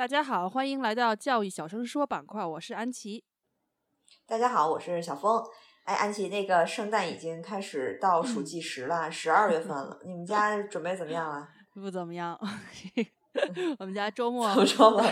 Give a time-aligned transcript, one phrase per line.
[0.00, 3.22] 大家好，欢迎来到教育小声说板块，我是安琪。
[4.24, 5.44] 大家好，我是小峰。
[5.84, 11.50] 哎，安琪，那个圣诞已经开始倒数计时了，十二月份了， 你们家准备怎么样啊？
[11.76, 12.34] 不怎么样，
[13.78, 15.04] 我们家周末怎么说吧，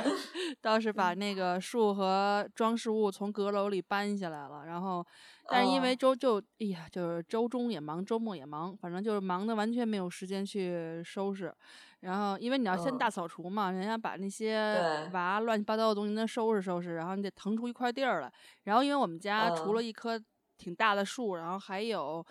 [0.62, 5.06] 倒是把那个树和装饰物从阁楼里搬下来了，然后，
[5.48, 11.52] 但是因为周就哎呀，就是周中也忙，周末也忙，反正就是忙的完全没有时间去收拾。
[12.00, 14.80] 然后，因为你要先大扫除嘛，人家把那些
[15.12, 18.32] 娃乱七八糟的东西，先收拾收拾，然后你得腾出一块地儿来。
[18.64, 20.20] 然后，因为我们家除了一棵
[20.56, 22.24] 挺大的树，然后还有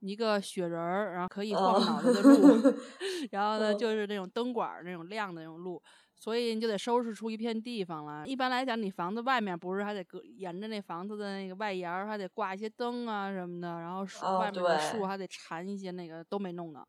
[0.00, 2.74] 一个雪人儿，然后可以晃脑袋的路，
[3.30, 5.80] 然后呢，就是那种灯管那种亮的那种路，
[6.22, 8.24] 所以你就得收拾出一片地方来。
[8.24, 16.84] 一般来讲，你房子外面不是还得隔沿着那房子的那个外沿儿还得挂一些灯啊什么的，然后树外面的树还得缠一些那个都没弄呢。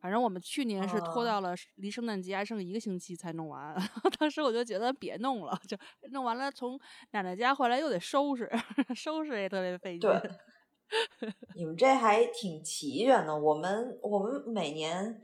[0.00, 3.74] 反正我们去年是拖到了离圣诞节还剩一个星期才弄完，
[4.16, 5.76] 当时我就觉得别弄了，就
[6.12, 6.78] 弄完了从
[7.10, 8.48] 奶奶家回来又得收拾，
[8.94, 10.08] 收拾也特别费劲。
[10.08, 13.36] 对， 你们这还挺齐全的。
[13.36, 15.20] 我们我们每年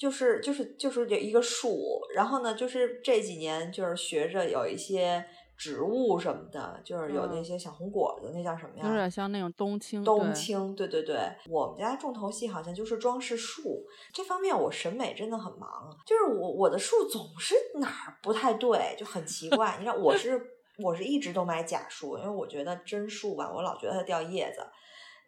[0.00, 5.22] 就是就是就是这一个树，然后呢，就是这几年就是学着有一些。
[5.62, 8.88] 植物什么的，就是有那些小红果子，那叫什么呀？
[8.88, 10.02] 有点像那种冬青。
[10.02, 11.18] 冬青，对对对。
[11.50, 15.94] 我们家重头戏好像就是装饰树，这方面我审美真的很忙。
[16.06, 19.76] 就是我我的树总是哪儿不太对，就很奇怪。
[19.78, 20.40] 你看，我是
[20.78, 24.66] 我是一直都买假树，因为我觉得真树吧，我老觉得它掉叶子。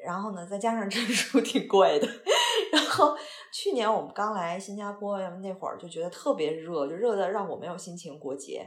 [0.03, 2.09] 然后呢，再加上真树挺贵的。
[2.73, 3.15] 然后
[3.53, 8.67] 去年我们刚来新加坡那会儿，就觉得特别热，就热的让我没有心情过节。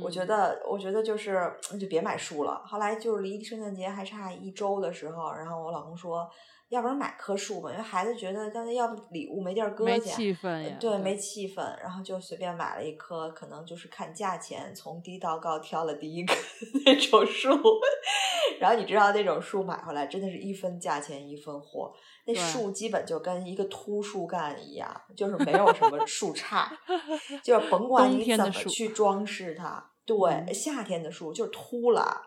[0.00, 2.62] 我觉得，我觉得就是就别买书了。
[2.64, 6.28] 后来就是离圣诞节还差一周的时候，然后我老公说，
[6.72, 10.76] 要不然买棵树吧，因为孩子觉得，但是要不礼物没地儿搁去，没气氛呀。
[10.80, 11.62] 对，没气氛。
[11.82, 16.34] 然后就随便买了一棵，可能就是看价钱，从低到高挑了第一棵
[16.86, 17.50] 那种树。
[18.58, 21.92] 然后你知道那种树买回来真的是一分价钱一分货，
[22.24, 26.66] 那树基本就跟一个秃树干一样，就是没有什么树杈，
[27.44, 32.20] 就是甭管你怎么去装饰它，对，夏天的树就秃了，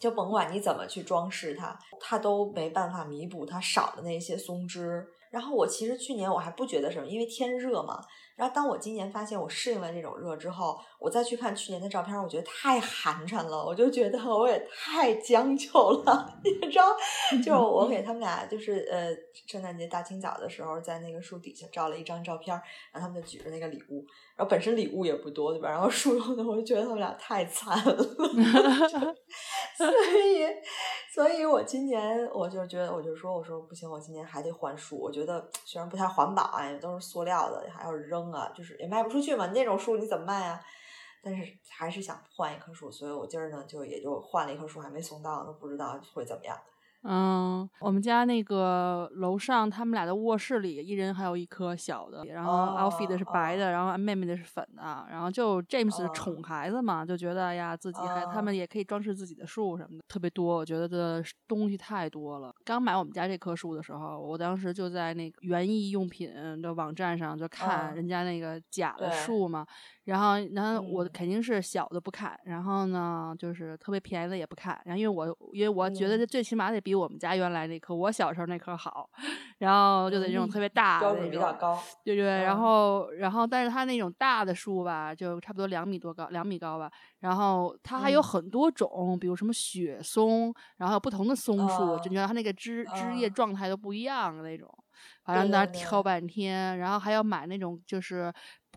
[0.00, 5.06] 就甭管你怎么去装饰它，它都没办法弥补它少的那些松枝。
[5.30, 8.00] 然后我其实去年我还不觉得什么，因为天热嘛。
[8.36, 13.64] 然后当我今年发现我适应了这种热之后，我再去看去年的照片，我觉得太寒碜了。
[13.64, 15.70] 我就觉得我也太将就
[16.04, 16.84] 了， 你知道？
[17.44, 19.14] 就 我给他们俩，就是呃，
[19.46, 22.54] 圣诞节大清早的时候，在那个树底下照了一张照片，
[22.92, 24.04] 然后他们就举着那个礼物，
[24.36, 25.70] 然后本身礼物也不多，对吧？
[25.70, 27.94] 然后树用的，我就觉得他们俩太惨了。
[29.76, 30.46] 所以，
[31.14, 34.98] 所以我今年我就觉得，我就说，我说不行，我今年还得换树。
[34.98, 39.46] 我觉得虽然不太环保啊，都是塑料的，还要扔啊，就是也卖不出去嘛。
[39.48, 40.60] 那种树你怎么卖啊？
[41.24, 46.56] 但是还是想换一棵树，所以我今儿呢就也就换了一棵树，还没送到，都不知道会怎么样。
[47.04, 52.24] 嗯，我们家那个楼上，他们俩的卧室里，一人还有一棵小的。
[52.26, 55.06] 然后 Alfie 的是白的，然后妹妹的是粉的。
[55.10, 60.56] 然后就 James 宠孩子嘛，就觉得呀，自己还他们也可以装饰自己的树什么的，特别多。
[60.56, 62.54] 我觉得的东西太多了。
[62.64, 66.30] 刚买我们家这棵树的时候，我当时就在那个园艺用品
[66.62, 69.66] 的网站上就看人家那个假的树嘛。
[70.04, 74.80] 然后，然后我肯定是小的不看，然后呢，就是特别便宜的也不看。
[74.84, 79.08] 然后，因为我因为我觉得这最起码得比我们家原来那棵，我小时候那棵好。
[79.58, 81.40] 然后就得那种特别大的那种，
[82.04, 82.42] 对对。
[82.42, 86.90] 然后，然后，但是它那种大的树吧，就差不多两米多高，两米高吧。
[87.20, 94.68] 然后它还有很多种，比如什么雪松，然后不同的松树，就觉得它那个枝枝叶状态都不一样的那种。
[95.24, 98.32] 反正在那挑半天，然后还要买那种就是。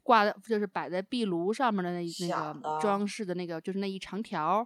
[0.06, 4.66] 挂的就是摆在壁炉上面的那那个装饰的那个，就是那一长条，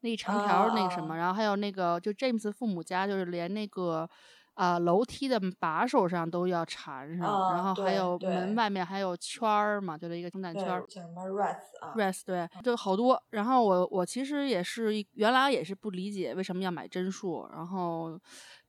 [0.00, 4.10] 那一长条那个什么，然后还有那个就 James 父母家就是连那个
[4.54, 10.84] 啊楼梯的把手上都要缠上，然后还有门外面还有圈儿嘛，就是一个圣诞圈儿。
[10.88, 13.22] 叫什么 rest 啊？rest 对，就好多。
[13.30, 18.18] 然后我我其实也是原来也是不理解为什么要买真树，然后。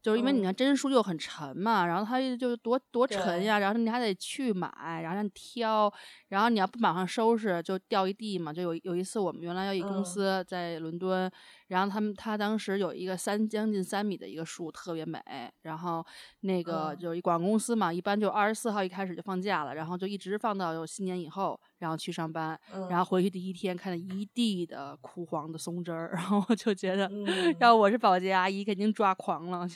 [0.04, 0.44] 就是因为你嗯。
[0.44, 3.44] 看真树就很沉嘛，然后它就多多沉对。
[3.44, 4.70] 呀，然后你还得去买，
[5.02, 5.92] 然后让你挑，
[6.28, 8.52] 然后你要不马上收拾就掉一地嘛。
[8.52, 10.04] 就有有一次我们原来有一公嗯。
[10.04, 11.32] 司在伦敦，
[11.68, 15.20] 然后他们他当时有一个三将近三米的一个树特别美，
[15.62, 16.06] 然后
[16.42, 16.98] 那个嗯。
[16.98, 27.28] 就是一广告公司嘛，一般就二十四号一开始就放假了，然后就一直放到有新年以后，然后去上班，嗯，然后回去第一天看到一地的枯黄的松枝儿，然后我就觉得，嗯
[27.60, 29.68] 要我是保洁阿姨肯定抓狂了。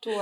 [0.00, 0.14] 对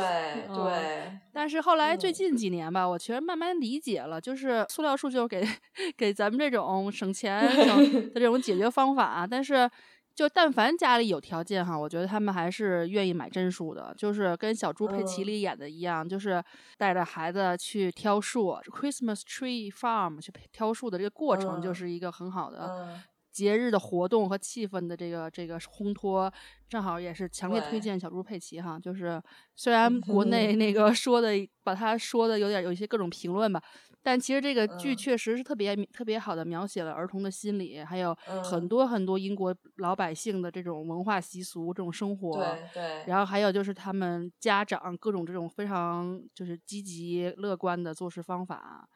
[0.48, 5.46] 嗯对，但是后来最嗯近几年吧，我其实慢慢理解了，就是塑料树就是给
[5.96, 9.70] 给咱们这种省钱省的这种解决方法，但是。
[10.18, 15.26] 就但凡家里有条件哈，我觉得他们还是愿意买真树的，就是跟小猪佩奇嗯。
[15.28, 16.42] 里演的一样，就是
[16.76, 21.74] 带着孩子去挑树，Christmas Tree Farm 去挑树的这个过程，就嗯。
[21.76, 23.00] 是一个很好的嗯
[23.38, 26.32] 节日的活动和气氛的这个这个烘托，
[26.68, 28.78] 正好也是强烈推荐小猪佩奇哈。
[28.80, 29.22] 就是
[29.54, 31.30] 虽然国内那个说的
[31.62, 33.62] 把它说的有点有一些各种评论吧，
[34.02, 42.58] 但其实这个剧嗯确实是特别特别好的描写了儿童的心理，还有很嗯多很多英国老百姓的这种文化习俗、这种生活。
[42.58, 48.86] 对对，然后还有就是他们家长各种这种非常就是积极乐观的做事方法，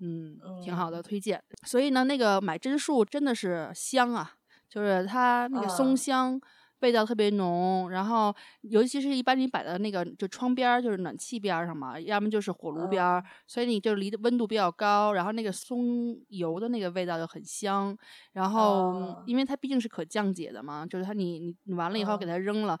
[0.00, 1.42] 嗯，挺好的，嗯推荐。
[1.66, 4.32] 所以呢，那个买真树真的是香啊，
[4.68, 6.40] 就是它那个松嗯香。
[6.80, 17.96] 味道特别浓，然后尤其是一般你摆在那个就窗边儿，就是暖气边儿上嘛，要么就是火炉边儿，嗯所以你就离的温度比较高，然后那个松油的那个味道就很香。
[18.32, 22.78] 然后哦因为它毕竟是可降解的嘛，就是它你你你完了以后给嗯它扔了。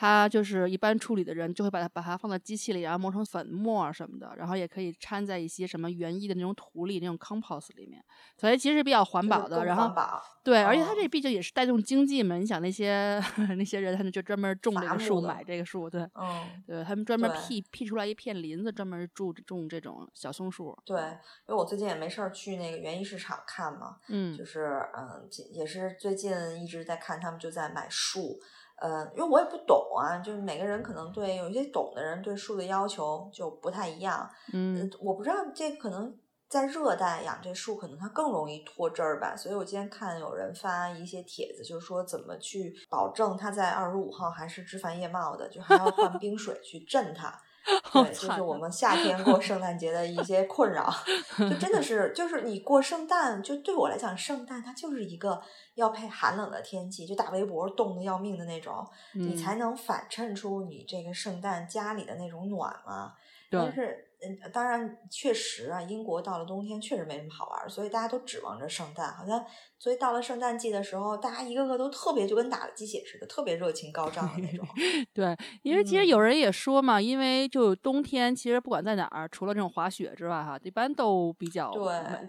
[0.00, 8.02] 它就是一般处理的人就会把它把它放到机器里，然后磨成粉末什么的，然后也可以掺在一些什么园艺的那种土里、那种 compost 里面，
[8.38, 9.66] 所以其实比较环保的。
[9.66, 9.94] 然后
[10.42, 13.22] 对，而且它哦这毕竟也是带动经济嘛，你想那些
[13.58, 20.74] 那些人，他们就专门种这个树，买这个树，对，嗯，对他们专门辟辟出来一片林子，专门种种这种小松树。
[20.86, 28.40] 对，因为我最近也没事儿去那个园艺市场看嘛，嗯就是嗯，也是最近一直在看他们就在买树，
[28.80, 36.16] 呃，因为我也不懂啊，就是每个人可能对有一些懂的人对树的要求就不太一样，嗯呃，我不知道这可能
[36.48, 39.36] 在热带养这树，可能它更容易脱枝儿吧。
[39.36, 47.38] 所以我今天看有人发一些帖子，就是说怎么去保证它在二十五号还是枝繁叶茂的，就还要换冰水去镇它。
[47.82, 50.92] 好对，就是我们夏天过圣诞节的一些困扰，
[51.38, 55.40] 就真的是，就是你过圣诞，就对我来讲，圣诞它就是一个
[55.74, 59.36] 要配寒冷的天气，就大围脖冻得要命的那种，你嗯。
[59.36, 63.14] 才能反衬出你这个圣诞家里的那种暖嘛。
[63.50, 63.60] 对。
[63.60, 69.42] 但是，嗯，当然，确实啊，英国到了冬天确实没什么好玩儿，所以大家都指望着圣诞，好像，
[69.78, 74.66] 所以到了圣诞季的时候，大家一个个都特别就跟打了鸡血似的，特别热情高涨的那种。
[75.14, 81.72] 对， 因为其实有嗯人也说嘛，因为就冬天，其实不管在哪儿，除了这种滑雪之外，哈，一般都比较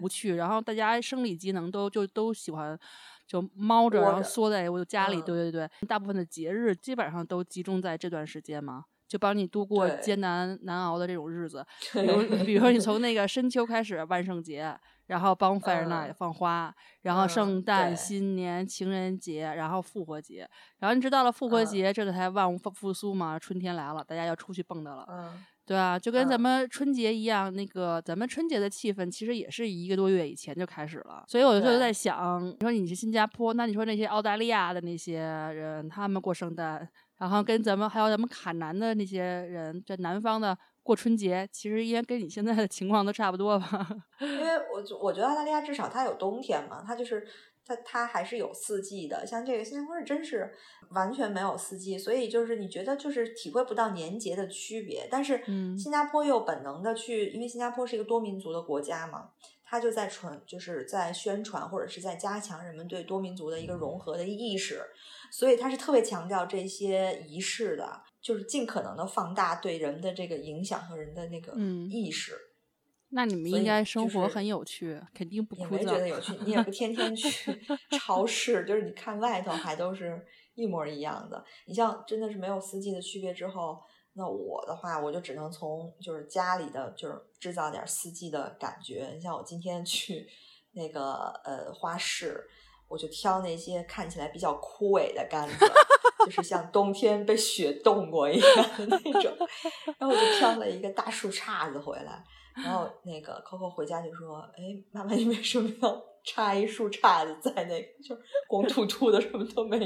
[0.00, 0.36] 无趣。
[0.36, 2.78] 然后大家生理机能都就都喜欢
[3.26, 5.18] 就猫着，然后缩在我家里。
[5.18, 8.86] 嗯对对对，大部分的节日基本上都集中在这段时间嘛。
[9.12, 11.62] 就帮你度过艰难难熬的这种日子，
[11.92, 14.74] 比如比如说你从 那个深秋开始，万圣节，
[15.06, 16.14] 然后 bonfire night 嗯。
[16.14, 17.94] 放花，然后嗯圣诞、对。
[17.96, 20.48] 新年、情人节，然后复活节，
[20.78, 21.66] 然后你知道了复活嗯。
[21.66, 26.40] 节，这个才万物复复苏嘛，春天来了，大家要出去蹦跶了，嗯，对啊，就跟咱嗯。
[26.40, 36.88] 们春节一样，那个咱们春节的气氛其实也是一个多月以前就开始了，所以我就在想，你说你是新加坡，那你说那些澳大利亚的那些人，他们过圣诞，
[37.22, 43.88] 然后跟咱们还有咱们卡南的那些人，这南方的过春节，其实应该跟你现在的情况都差不多吧？
[44.18, 47.24] 因为我觉我觉得澳大利亚至少它有冬天嘛，它就是
[47.64, 49.24] 它它还是有四季的。
[49.24, 50.52] 像这个新加坡是真是
[50.90, 55.06] 完全没有四季，所以就是你觉得就是体会不到年节的区别。
[55.08, 59.28] 但是嗯新加坡又本能的去，因为新加坡是一个多民族的国家嘛，
[59.62, 64.82] 它就在传就是在宣传或者是在加强人们对多民族的一个融合的意识，
[65.32, 68.02] 所以他是特别强调这些仪式的。
[68.22, 72.38] 就是尽可能的放大对人的这个影响和人的那个嗯意识，
[73.08, 75.78] 那你们应该生活很有趣，肯定不也枯燥。
[75.78, 77.28] 没觉得有趣，你也不天天去
[77.98, 80.24] 超市，就是你看外头还都是
[80.54, 81.44] 一模一样的。
[81.64, 89.10] 你像真的是没有四季的区别之后，那我的话我就只能从就是家里的就是制造点四季的感觉。
[89.16, 90.28] 你像我今天去
[90.74, 92.48] 那个呃花市，
[92.92, 95.54] 我就挑那些看起来比较枯萎的杆子。
[96.24, 99.32] 就是像冬天被雪冻过一样的那种，
[99.98, 102.22] 然后我就挑了一个大树杈子回来，
[102.54, 109.84] 然后那个 Coco 回家就说：“哎，妈妈，你为什么要插一树杈子在那个，就是光秃秃的，什么都没有？”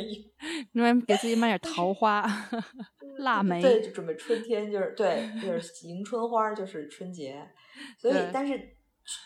[0.72, 2.26] 另外给自己买点桃花。
[3.16, 7.42] 腊梅，对，就准备春天，就是对，就是迎春花，就是春节。
[7.98, 8.75] 所以，但是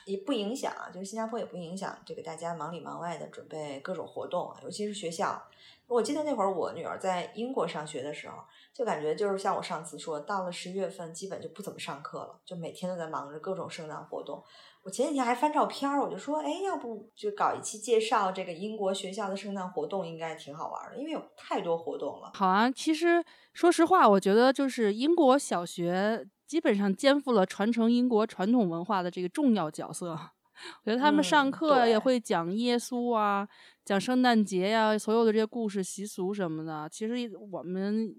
[0.05, 5.43] 也不影响啊，就是新加坡也不影响这个大家忙里忙外的准备各种活动，尤其是学校。
[5.87, 8.37] 我记得那会儿我女儿在英国上学的时候，
[8.73, 14.41] 就感觉就是像我上次说，到了十一月份基本就不怎么上课了，就每天都在忙着各种圣诞活动。
[14.85, 22.31] 我前几天还翻照片儿，我就说，哎，要不就搞一期介绍这个英国学校的圣诞活动，应该挺好玩的，因为有太多活动了。
[22.35, 30.19] 好啊，其实说实话，我觉得就是英国小学基本上肩负了传承英国传统文化的这个重要角色。
[30.85, 33.49] 我觉得他们上课也会讲耶稣啊。
[33.85, 38.15] 讲圣诞节呀，所有的这些故事习俗什么的，其实我们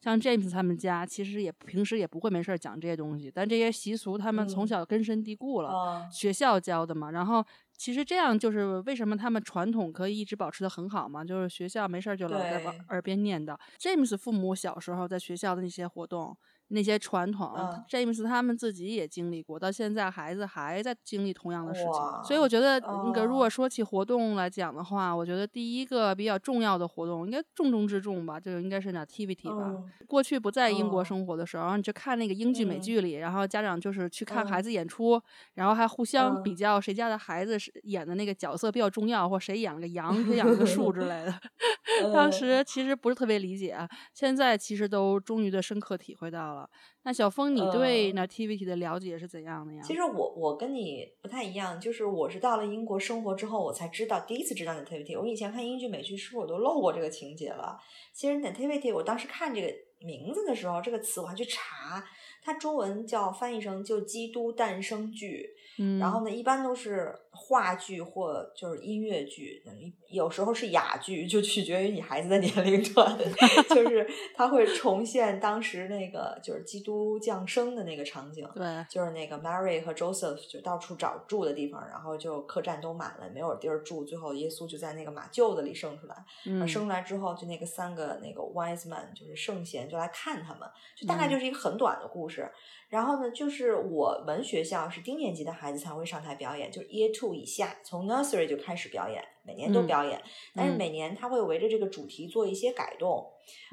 [0.00, 3.30] 像 James 他们家，其实也平时也不会没事讲这些东西。
[3.32, 7.12] 但这些习俗他们从小根深蒂固了，学校教的嘛。
[7.12, 7.44] 然后
[7.76, 13.56] 其实这样就是为什么他们传统可以一直保持的很好嘛，就是学校没事就老在耳边念叨。
[13.78, 16.36] James 父母小时候在学校的那些活动。
[16.68, 17.52] 那些传统
[17.88, 21.92] ，James 他们自己也经历过，到现在孩子还在经历同样的事情，
[22.24, 29.74] 所以我觉得那个如果说起活动来讲的话，我觉得第一个比较重要的活动，应该重中之重吧，就应该是 Nativity 吧。
[30.06, 35.20] 过去不在英国生活的时候，然后你去看那个英剧美剧里，然后家长就是去看孩子演出，
[35.54, 41.34] 然后还互相比较谁家的孩子是演的那个角色比较重要，或谁养了个羊，谁养了个树之类的。
[42.12, 43.78] 当时其实不是特别理解，
[44.12, 46.55] 现在其实都终于的深刻体会到了。
[47.02, 49.80] 那小峰，你对 nativity 的了解是怎样的呀？
[49.82, 55.18] 其实我我跟你不太一样，就是我是到了英国生活之后，我才知道第一次知道 nativity。
[55.18, 57.78] 我以前看英剧美剧，是不是我都漏过这个情节了？
[58.14, 62.04] 其实 nativity，我当时看这个名字的时候，这个词我还去查，
[62.42, 65.50] 它中文叫翻译成就基督诞生剧。
[65.78, 69.62] 嗯，然后呢，一般都是话剧或就是音乐剧，
[70.10, 73.16] 有时候是哑剧，就取决于你孩子的年龄段。
[73.68, 86.16] 就是他会重现当时那个就是基督降生的那个场景，对，就是那个 Mary 和 Joseph 就到处找住的地方，然后就客栈都满了，没有地儿住，最后耶稣就在那个马厩子里生出来。
[86.46, 92.50] 嗯，生出来之后，就那个三个那个 wise man 就是圣贤就来看他们，就大概就是一个很短的故事。
[92.88, 100.20] 然后呢，就是我们学校是低年级的孩子才会上台表演，就是 Year Two 以下，从 Nursery 就开始表演，每年都表演。
[100.54, 103.26] 但是每年他会围着这个主题做一些改动。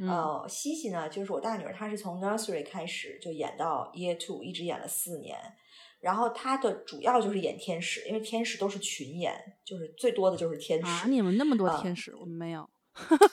[0.08, 5.38] 呃，西西呢，就是我大女儿，她是从 Nursery 开始就演到 Year Two，一直演了四年。
[6.00, 9.34] 然后她的主要就是演天使，因为天使都是群演，
[9.66, 10.86] 就是最多的就是天使。
[10.86, 12.70] 啊，你们那么多天使，我们没有。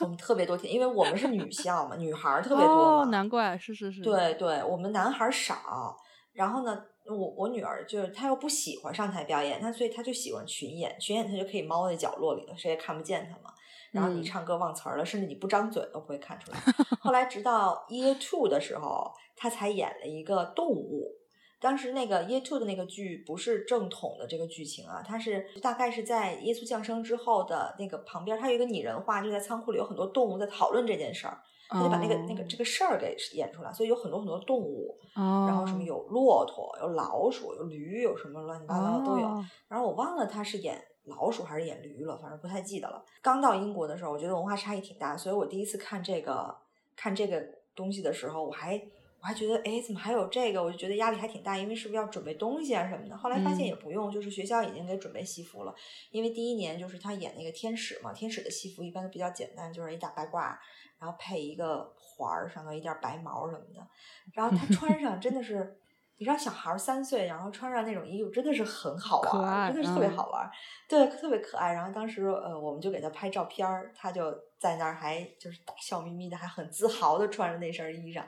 [0.01, 4.01] 我 们特别多天，因为我们是女校嘛，女孩特别多嘛，难怪是是是。
[4.01, 5.95] 对对，我们男孩少。
[6.33, 6.83] 然后呢，
[7.15, 13.55] 我我女儿就是她又不喜欢上台表演，她所以她就喜欢群演，群演她就可以猫在角落里了，谁也看不见她嘛。
[13.93, 16.59] 然后你唱歌忘词儿了，甚至你不张嘴都不会看出来。
[17.01, 21.17] 后来直到 Year Two 的时候，她才演了一个动物。
[21.61, 31.39] 当时那个耶稣的那个剧不是正统的这个剧情啊，它是大概是在耶稣降生之后的那个旁边，它有一个拟人化，就在仓库里有很多动物在讨论这件事儿，
[31.71, 39.27] 他就把那个那个这个事儿给演出来，所以有很多很多动物，然后什么有骆驼、有老鼠、有驴，有什么乱七八糟的都有。
[39.69, 43.05] 然后我忘了他是演老鼠还是演驴了，反正不太记得了。
[43.23, 46.57] 刚到英国的时候，我觉得文化差异挺大，所以我第一次看这个
[46.97, 47.43] 看这个
[47.75, 48.83] 东西的时候，我还。
[49.23, 50.65] 我还觉得，哎，怎么还有这个？
[50.65, 53.15] 我就觉得压力还挺大，因为是不是要准备东西啊什么的？
[53.15, 55.75] 后来发现也不用，就是学校已经给准备西服了。
[56.11, 60.57] 因为第一年就是他演那个天使嘛，天使的西服一般都比较简单，就是一大白褂，
[61.01, 63.87] 然后配一个环儿，上头一点白毛什么的。
[64.35, 65.79] 然后他 穿上真的是，
[66.19, 70.51] 你知道小孩三岁，然后穿上那种衣服真的是很好玩，真的是特别好玩，
[70.87, 71.73] 对，特别可爱。
[71.73, 78.23] 然后当时呃，我们就给他拍照片儿，他就在那儿还就是笑眯眯的，还很自豪的穿着那身衣裳。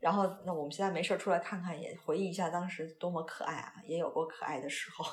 [0.00, 3.74] 然后，那我们现在没事儿出来看看，也回忆一下当时多么可爱啊！
[3.86, 5.04] 也有过可爱的时候，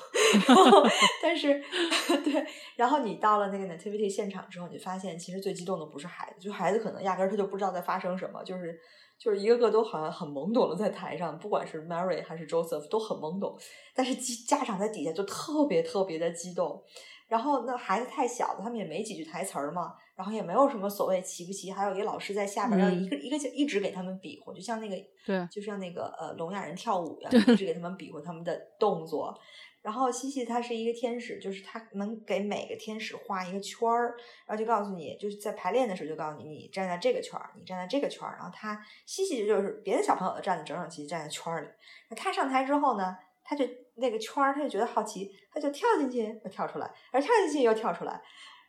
[1.22, 1.62] 但是，
[2.24, 2.46] 对。
[2.74, 8.80] 然后你到了那个 nativity 现场之后，你发现其实最激动的不是孩子，就孩子可能压根儿他就不知道在发生什么，就是
[9.18, 13.58] 就是一个个都好像很懵懂的在台上，不管是 Mary 还是 Joseph 都很懵懂，
[13.94, 14.14] 但是
[14.46, 16.82] 家长在底下就特别特别的激动。
[17.26, 19.94] 然后那孩子太小了，他们也没几句台词儿嘛。
[20.18, 29.32] 然后也没有什么所谓齐不齐，还有一个老师在下边，要一个一个就一直给他们比划，就像那个，对，就像那个呃聋哑人跳舞一样，一直给他们比划他们的动作。
[29.80, 38.34] 然后西西他是一个天使，就是他能给每个天使画一个圈儿，然后就告诉你，就是在排练的时候就告诉你，你站在这个圈儿，你站在这个圈儿。
[38.36, 41.68] 然后他西西就是别的小朋友都站的整整齐齐站在圈儿里，
[42.10, 48.20] 那他上台之后呢，他就那个圈儿他就觉得好奇，他就跳进去又跳出来，而跳进去又跳出来。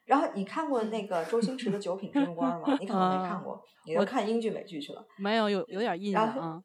[0.09, 2.75] 然后你看过那个周星驰的《九品芝麻官》吗？
[2.81, 5.05] 你可能没看过，你都看英剧美剧去了。
[5.19, 6.59] 没有有有点印象啊。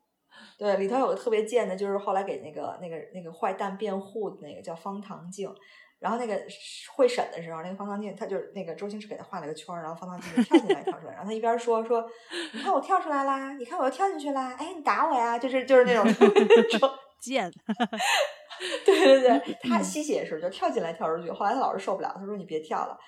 [0.59, 5.53] 对，里头有个特别贱的，就是后来给那个那个那个坏蛋辩护的那个叫方唐镜。
[6.01, 6.39] 然后那个
[6.95, 12.05] 会审的时候，那个方唐镜他就是那个周星驰给他画了个圈儿，然后方唐镜就跳进来跳出来，然后他一边说说，
[12.53, 17.51] 你看我跳出来啦，你看我又跳进去啦，哎，你打我呀，就是就是那种 那种贱，
[18.85, 22.99] 对 对对，他吸血的时候就跳进来跳出去，后来他老是受不了，他说你别跳了，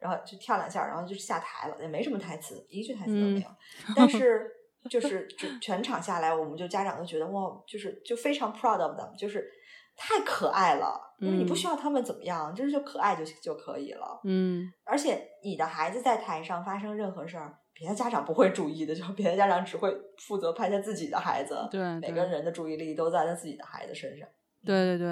[0.00, 3.48] 然后就跳两下，然后就下台了，也没什么台词，一句台词都没有。
[3.94, 4.50] 但 是
[4.90, 9.48] 就是就全场下来，我们就家长都觉得哇，就是就非常 proud of them，就是
[9.96, 14.20] 太可爱了，因为你不需要他们怎么样，就是就可爱就就可以了。
[14.24, 24.28] 嗯而且你的孩子在台上发生任何事儿，别的家长不会注意的，就别的家长只会负责拍他自己的孩子，对每个人的注意力都在他自己的孩子身上。
[24.64, 25.06] 对对对，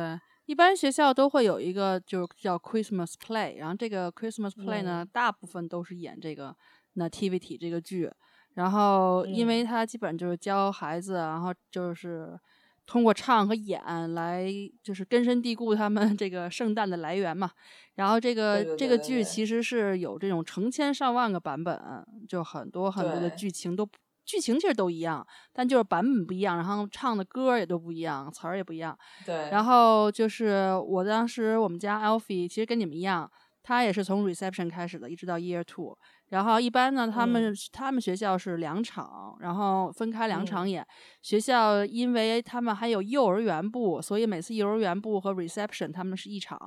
[0.46, 6.54] 一般学校都会有一个就是叫 Christmas play，然后这个 Christmas play 呢，嗯大部分都是演这个
[6.96, 8.10] Nativity 这个剧，
[8.54, 12.38] 然后因为嗯它基本就是教孩子，然后就是
[12.86, 14.46] 通过唱和演来
[14.82, 17.50] 就是根深蒂固他们 这个圣诞的来源嘛。
[17.94, 21.80] 然后这个这个剧其实是有这种成千上万个版本，
[22.28, 23.88] 就很多很多的剧情都。
[24.24, 28.96] 剧情其实都一样，但就是版本不一样，然后唱的歌也都不一样，词儿也不一样。
[29.24, 33.30] 对，然后就是我当时我们家 Alfie 其实跟你们一样，
[33.62, 35.96] 他也是从 reception 开始的，一直到 year two。
[36.30, 40.86] 然后一般呢，他们、嗯他们学校是两场，然后分开两场嗯演。
[41.22, 46.58] 学校因为他们还有幼儿园部，所以每次幼儿园部和 reception 他们是一场，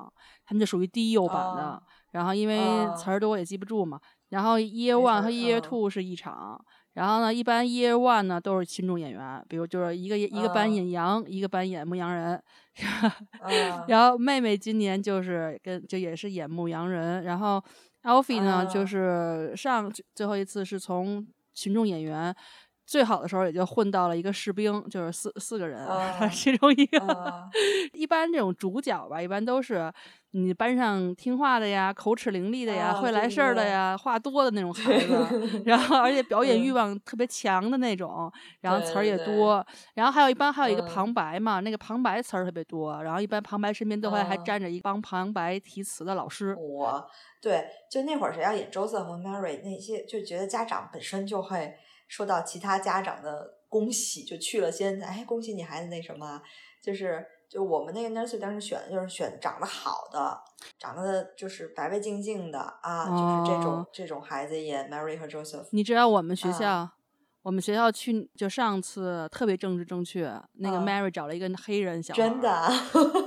[0.45, 1.63] 他们就属于低幼版的。
[1.63, 3.99] 哦然后因为哦词儿多也记不住嘛，
[4.29, 6.59] 然后 year one 和 year 嗯 two 是一场。
[6.98, 12.42] 然后呢，一般 year one 呢都是群众演员，比如就是一个一个班嗯演羊，一个班演牧羊人。
[13.44, 17.63] 嗯 然后妹妹今年就是跟就也是演牧羊人，然后
[18.01, 22.36] Alfie 呢、就啊是上最后一次是从群众演员。
[22.88, 25.86] 最好的时候也就混到了一个士兵，就是四四个人，
[26.34, 27.00] 其中一个。
[27.00, 27.53] 啊
[27.94, 29.91] 一般这种主角吧，一般都是
[30.32, 34.74] 你班上听话的呀、口齿伶俐的呀、会来事儿的对呀、话多的那种。
[34.74, 36.74] 孩子， 然后而且表演欲嗯。
[36.74, 40.83] 望特别强的那种，然后词儿也多，然后还有一般还有一个嗯。
[40.83, 44.44] 旁白嘛，那个旁白词儿特别多，然后一般旁白身边都会还嗯。
[44.44, 46.59] 站着一帮旁白提词的老师。
[46.59, 47.07] 我
[47.42, 51.75] 对，就那会儿谁要演 Joseph 和 Mary 那些，就觉得家长本身就会
[52.07, 56.41] 受到其他家长的恭喜，就去了先，哎，恭喜你孩子那什么啊，
[56.81, 60.39] 就是就我们那个 nursery 当时选的就是选长得好的，
[60.79, 65.67] 长得就是白白净净的啊，就是这种哦这种孩子也 Mary 和 Joseph。
[65.72, 66.89] 你知道我们学啊校，
[67.48, 72.70] 我们学校去就上次特别政治正确，那个啊 Mary 找了一个黑人小孩真的啊，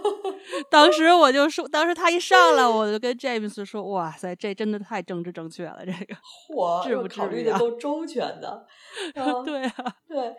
[0.68, 6.14] 当时我就说，当时他一上来，我就跟 James 说：“哇塞，这真的太政治正确了，这个。
[6.54, 8.66] 嚯，至不至又考虑的够周全的。
[9.16, 10.37] 嗯对啊，对，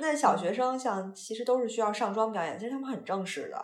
[0.00, 3.58] 那那小学生像其实都是需要上妆表演，其实他们很正式的。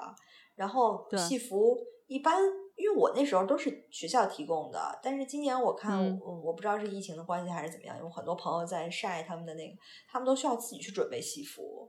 [0.57, 1.77] 然后对戏服
[2.09, 2.35] 一般，
[2.77, 9.77] 因为我那时候都是学校提供的，但是今年我看，嗯我我不知道是疫情的关系还是怎么样，有很多朋友在晒他们的那个，
[10.11, 11.89] 他们都需要自己去准备西服。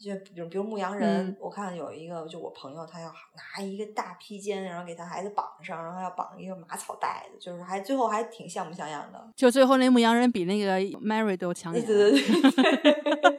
[0.00, 9.28] 就比如比如牧羊人，嗯我看有一个就我朋友，他要拿一个大披肩，然后给他孩子绑上，然后要绑一个马草带子，就是还最后还挺像模像样的。
[9.34, 13.36] 就最后那牧羊人比那个 Mary 都强对，对对对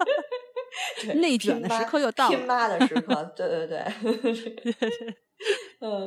[1.02, 2.36] 对，内卷的时刻又到了。
[2.38, 5.15] 拼妈的时 刻，对对对，
[5.82, 6.06] 嗯，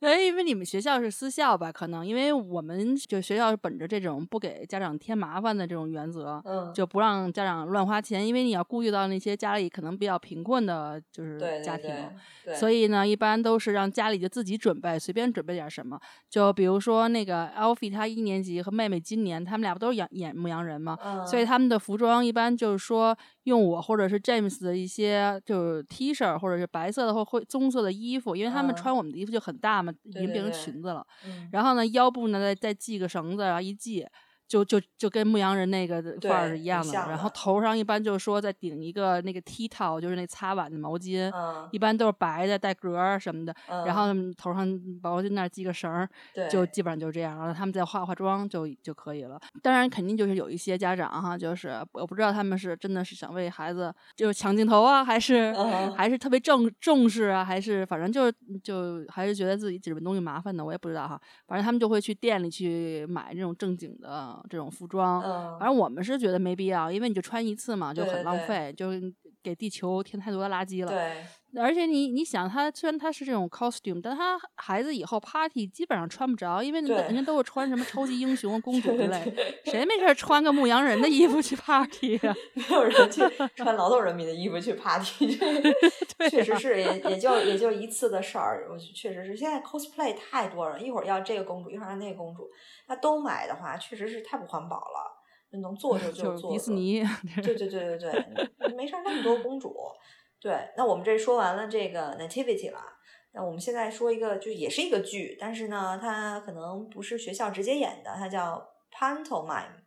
[0.00, 1.70] 哎，因为你们学校是私校吧？
[1.70, 11.86] 可能因为我们就学校是本着这种不给家长添麻烦的这种原则，嗯，就不让家长乱花钱，因为你要顾及到那些家里可能比较贫困的，就是对家庭。
[11.86, 12.08] 对对
[12.46, 15.98] 对，所以呢，一般都是让家里就自己准备，随便准备点什么。
[16.28, 20.98] 就比如说那个 Alfie，他一年级和妹妹今年，他们俩不都是演演牧羊人嘛？
[21.04, 31.06] 嗯，所以他们的服装一般就是说用我或者是 James 的一些就是 T 恤或者是白色的或灰棕色的衣服，因为他们嗯穿我们的衣服就很大嘛，已经变成裙子了。
[31.26, 34.06] 嗯然后呢，腰部呢再再系个绳子，然后一系。
[34.48, 44.06] 就就就跟牧羊人那个范儿是一样的，然后头上一般就是说再顶一个那个 T 套，就是那擦碗的毛巾，嗯一般都是白的带格儿什么的，嗯，然后
[44.36, 44.66] 头上
[45.02, 46.08] 毛巾那儿系个绳儿，
[46.50, 49.40] 就基本上就这样，然后他们再化化妆就就可以了。
[49.62, 61.20] 当然，肯定就是有一些家长哈，就是我不知道他们是真的是想为孩子就是抢镜头啊，还是、嗯还是特别重重视啊，还是反正就是就还是觉得自己准备东西麻烦的，我也不知道哈。
[61.46, 65.22] 反正他们就会去店里去买这种正经的这种服装。
[65.22, 68.90] 嗯，反正我们是觉得没必要，因为你就穿一次嘛，就很对对对浪费，就
[69.42, 70.90] 给地球添太多的垃圾了。
[70.90, 71.24] 对，
[71.60, 82.34] 而且你你想，他虽然他是这种 costume，但他孩子以后 party 基本上穿不着，因为人家都是穿什么超级英雄、公主之类，谁没事穿个牧羊人的衣服去 party 啊？
[82.54, 83.22] 没有人去
[83.54, 85.38] 穿劳动人民的衣服去 party，
[86.30, 88.68] 确实是也也就 也就一次的事儿。
[88.70, 92.48] 我确实是现在 cosplay 太多了，一会儿要这个公主，一会儿要那个公主，
[92.88, 95.12] 那都买的话，确实是太不环保了。
[95.62, 96.52] 能做就就做。
[96.52, 97.02] 迪士尼。
[97.42, 99.74] 对对对对对，没事儿那么多公主。
[100.46, 102.78] 对，那我们这说完了这个 nativity 了，
[103.32, 109.82] 那我们现在说一个，就也是一个剧，但是呢，它可能不是学校直接演的，它叫 pantomime。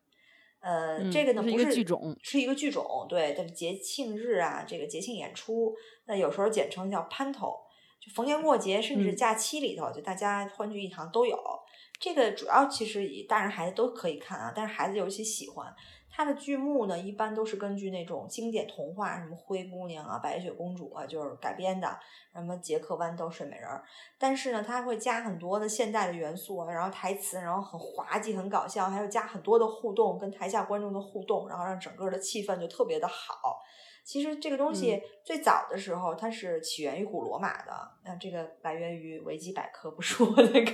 [0.59, 3.05] 呃，这个呢不是剧种，是一个剧种。
[3.07, 5.73] 对，但是节庆日啊，这个节庆演出，
[6.07, 7.55] 那有时候简称叫 panto，
[8.01, 11.39] 就逢年过节甚至假期里头，就大家欢聚一堂都有。
[12.01, 15.73] 这个主要其实以大人孩子都可以看啊，但是孩子尤其喜欢。
[16.19, 21.97] 它的剧目呢，一般都是根据那种经典童话，什么灰姑娘啊、白雪公主啊，就是改编的，
[22.33, 23.69] 什么杰克豌豆睡美人。
[24.17, 33.61] 但是呢，它会加很多的现代的元素，然后台词，然后很滑稽、很搞笑，还有加很多的互动，跟台下观众的互动，然后让整个的气氛就特别的好。
[34.09, 37.71] 其实这个东西最早的时候，它是起源于古罗马的。
[38.03, 40.71] 那这个来源于维基百科，不是我那个。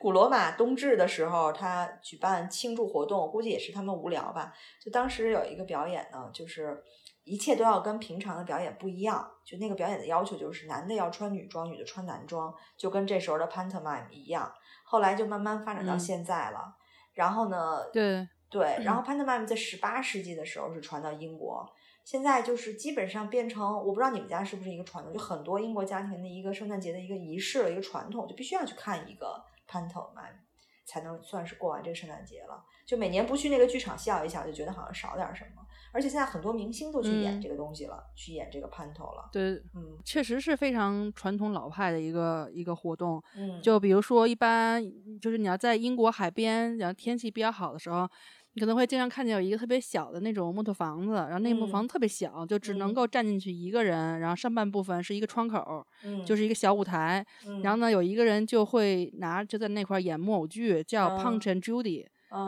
[0.00, 4.52] 古罗马冬至的时候，他举办庆祝活动，估计也是他们无聊吧。
[4.84, 6.82] 就当时有一个表演呢，就是
[7.22, 9.30] 一切都要跟平常的表演不一样。
[9.44, 14.52] 就那个表演的要求就是男的要穿女装，女的穿男装，就跟这时候的 pantomime 一样。
[14.82, 16.74] 后来就慢慢发展到现在了。
[17.12, 17.78] 然后呢？
[17.92, 18.82] 对对。
[18.82, 21.64] 然后 pantomime 在十八世纪的时候是传到英国。
[22.04, 30.36] 现在就是基本上变成，我不知道你们家是不是一个传统，就很多英国家庭的一个圣诞节的一个仪式了，一个传统，就必须要去看一个 pantomime，
[30.84, 32.62] 才能算是过完这个圣诞节了。
[32.84, 35.62] 就每年不去那个剧场笑一笑，就觉得好像少点什么。
[35.92, 39.30] 而且现在很多明星都去演这个东西了，去演这个 panto 了。
[39.32, 43.22] 对，嗯，确实是非常传统老派的一个一个活动。
[43.34, 44.84] 嗯，就比如说，一般
[45.18, 48.06] 就是你要在英国海边，然后天气比较好的时候。
[48.54, 55.84] 你可能会经常看见有一个特别小的那种木头房子，然后那木房子特别小，就只能够站进去一个人，然后上半部分是一个窗口，
[56.24, 57.24] 就是一个小舞台，
[57.62, 62.06] 然后呢有一个人就会拿就在那块演木偶剧，叫 Punch and Judy，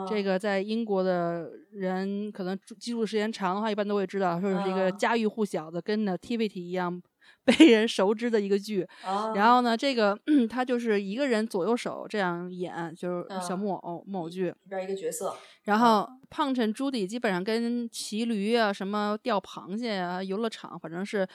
[0.09, 7.01] 这个在英国的人可能记住的时间长的话，一般都会知道，说是一个家喻户晓的，跟 Nativity 一样。
[7.45, 8.87] 被人熟知的一个剧，
[9.35, 10.17] 然后呢，这个
[10.49, 15.35] 他就是一个人左右手这样演，就是小木偶木偶剧里边一个角色。
[15.63, 21.27] 然后胖臣朱迪基本上跟骑驴啊、什么钓螃蟹啊、游乐场，反正是。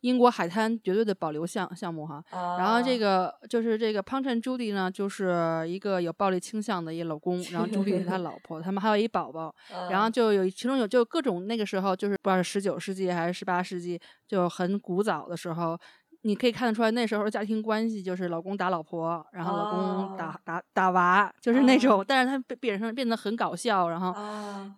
[0.00, 2.22] 英国海滩绝对的保留项项目哈，
[2.58, 9.54] 然后这个就是这个 Punch and Judy 呢，就是一个有暴力倾向的一老公，然后 Judy 是他老婆，他们还有一宝宝，
[9.88, 10.08] 然后。
[10.18, 15.78] 就有其中有就各种那个时候就是不知道是十九世纪还是十八世纪，就很古早的时候。
[16.22, 22.04] 你可以看得出来，那时候家庭关系就是老公打老婆，然后老公打打打娃，就是那种。
[22.06, 24.12] 但是他变变成变得很搞笑，然后，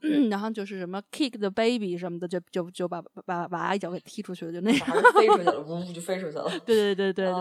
[0.30, 4.86] 然后就是什么 kick the baby 什么的，就就就把把娃一脚给踢出去了，就那种。
[5.14, 6.44] 飞出去了，呜就飞出去了。
[6.66, 7.34] 对对对对对。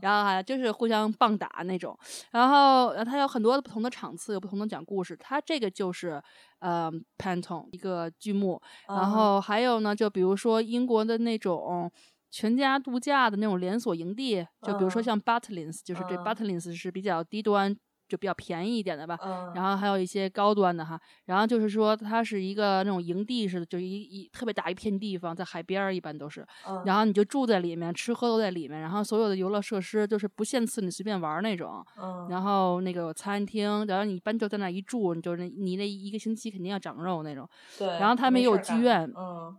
[0.00, 1.98] 然后还就是互相棒打那种。
[2.30, 5.16] 然后，然后他有很多不同的场次，有不同的讲故事。
[5.16, 6.22] 他这个就是
[6.60, 8.60] 呃 pantom 一个剧目。
[8.88, 11.90] 然后还有呢，就比如说英国的那种。
[12.30, 17.76] 全家度假的那种连锁营地，就比如说像 Butlins，就是这 Butlins 是比较低端，
[18.08, 19.18] 就比较便宜一点的吧。
[19.54, 21.00] 然后还有一些高端的哈。
[21.26, 26.46] 然后就是说，它是一个那种营地似的，就一一特别大一片地方，在海边儿，一般都是。
[26.84, 28.80] 然后你就住在里面，吃喝都在里面。
[28.80, 31.84] 然后所有的游乐设施就是不限次，你随便玩那种。
[32.28, 37.48] 然后那个有餐厅，然后你一般就在那一住，你就那你那一个星期肯定要长肉那种。
[37.78, 37.88] 对。
[37.98, 39.12] 然后他们也有剧院。
[39.16, 39.56] 嗯。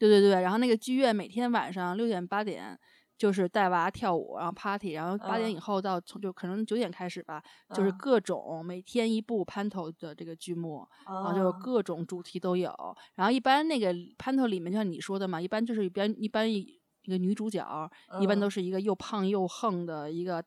[0.00, 2.76] 对对对，然后那个剧院每天晚上六点八点
[3.18, 7.42] 就是带娃跳舞，然后 party，然后八点以后到从就可能九点开始吧，
[7.74, 12.74] 就是各种每天一部 panto 的这个剧目，然后就是各种主题都有。
[13.14, 17.90] 然后一般那个 panto 里面就像你说的嘛，一般就是一般一般一个女主角，
[18.22, 20.42] 一般都是一个又胖又横的一个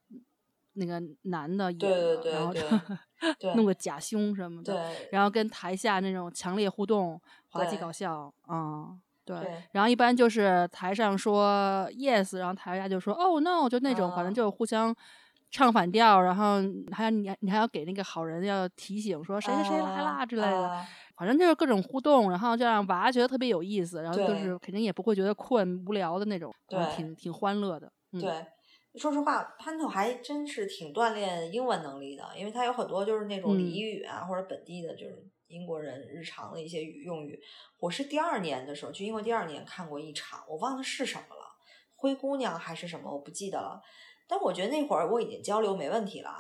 [0.74, 1.80] 那个男的演，
[2.34, 2.52] 然后
[3.56, 4.74] 弄个假胸什么的，
[5.12, 9.00] 然后跟台下那种强烈互动、滑稽搞笑，嗯。
[9.26, 9.36] 对，
[9.72, 14.94] 然后一般就是台上说 yes，然后台下就说 oh no，就那种，反正就互相
[15.50, 16.58] 唱反调，然后
[16.92, 24.58] 还要你你还要给那个好人要提醒说谁谁谁来啦之类的，反正就是各种互动，然后就让娃觉得特别有意思，然后就是。
[24.60, 27.92] 肯定也不会觉得困无聊的那种，对，挺挺欢乐的。
[28.12, 28.46] 对，
[28.96, 35.24] 说实话，潘头还真是挺锻炼英文能力的，因为他有很多就是那种俚语啊，或者本地的，就是。
[35.54, 37.40] 英国人日常的一些语用语，
[37.80, 41.44] 我是第二年的时候去英国，第二年看过一场，我忘了是什么了。
[41.96, 43.80] 灰姑娘还是什么，我不记得了。
[44.28, 46.32] 但我觉得那会儿我已经交流没问题了，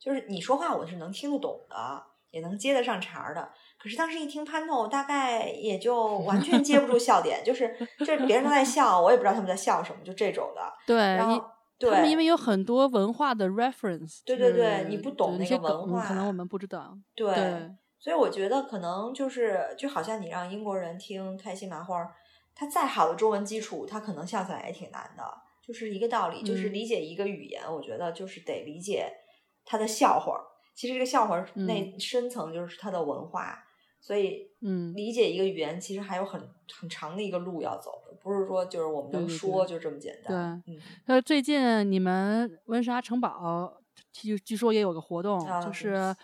[0.00, 2.02] 就是你说话我是能听得懂的，
[2.32, 3.52] 也能接得上茬儿的。
[3.78, 10.72] 可是当时一听潘透，大概也就完全接不住笑点，就是这别人都在笑，我也不知道他们在笑什么，就这种的。
[10.86, 11.42] 对，然后
[11.78, 16.98] 对，他们因为有很多文化的 reference，对对对你不懂那那些个文化梗可能我们不知道。
[17.14, 17.70] 对，对
[18.06, 22.14] 所以我觉得可能就是就好像你让英国人听开心麻花儿，
[22.54, 25.24] 他再好的中文基础，他可能笑起来也挺难的，
[25.60, 29.12] 就是一个道理，就是嗯理解一个语言，我觉得就是得理解
[29.64, 30.40] 他的笑话儿。
[30.72, 33.58] 其实这个笑话儿那深层就是他的文化，
[34.00, 36.40] 所以嗯，理解一个语言其实还有很
[36.78, 40.62] 很长的一个路要走的，不是说就是我们能对对说就这么简单。
[40.68, 46.14] 嗯，那，最近你们温莎城堡据据说也有个活动，就是